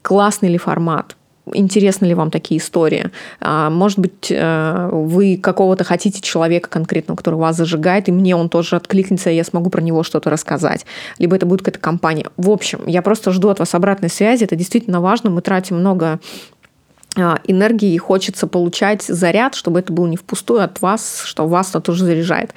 [0.00, 1.14] Классный ли формат?
[1.54, 3.10] Интересны ли вам такие истории.
[3.40, 8.48] А, может быть, э, вы какого-то хотите человека конкретного, который вас зажигает, и мне он
[8.48, 10.86] тоже откликнется, и я смогу про него что-то рассказать.
[11.18, 12.26] Либо это будет какая-то компания.
[12.36, 14.44] В общем, я просто жду от вас обратной связи.
[14.44, 15.30] Это действительно важно.
[15.30, 16.20] Мы тратим много
[17.16, 21.70] а, энергии, и хочется получать заряд, чтобы это было не впустую от вас, что вас
[21.70, 22.54] это тоже заряжает.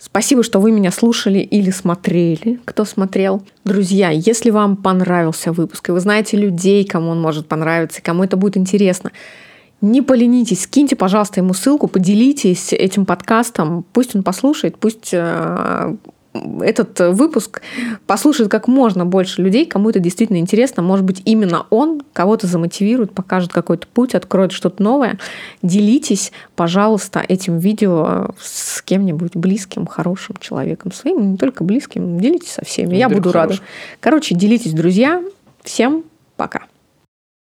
[0.00, 3.42] Спасибо, что вы меня слушали или смотрели, кто смотрел.
[3.66, 8.38] Друзья, если вам понравился выпуск, и вы знаете людей, кому он может понравиться, кому это
[8.38, 9.12] будет интересно,
[9.82, 15.96] не поленитесь, скиньте, пожалуйста, ему ссылку, поделитесь этим подкастом, пусть он послушает, пусть э,
[16.32, 17.60] этот выпуск
[18.06, 20.82] послушает как можно больше людей, кому это действительно интересно.
[20.82, 25.18] Может быть, именно он кого-то замотивирует, покажет какой-то путь, откроет что-то новое.
[25.62, 32.64] Делитесь, пожалуйста, этим видео с кем-нибудь близким, хорошим человеком своим, не только близким, делитесь со
[32.64, 32.96] всеми.
[32.96, 33.58] Я буду хороший.
[33.58, 33.62] рада.
[33.98, 35.22] Короче, делитесь, друзья.
[35.64, 36.04] Всем
[36.36, 36.69] пока.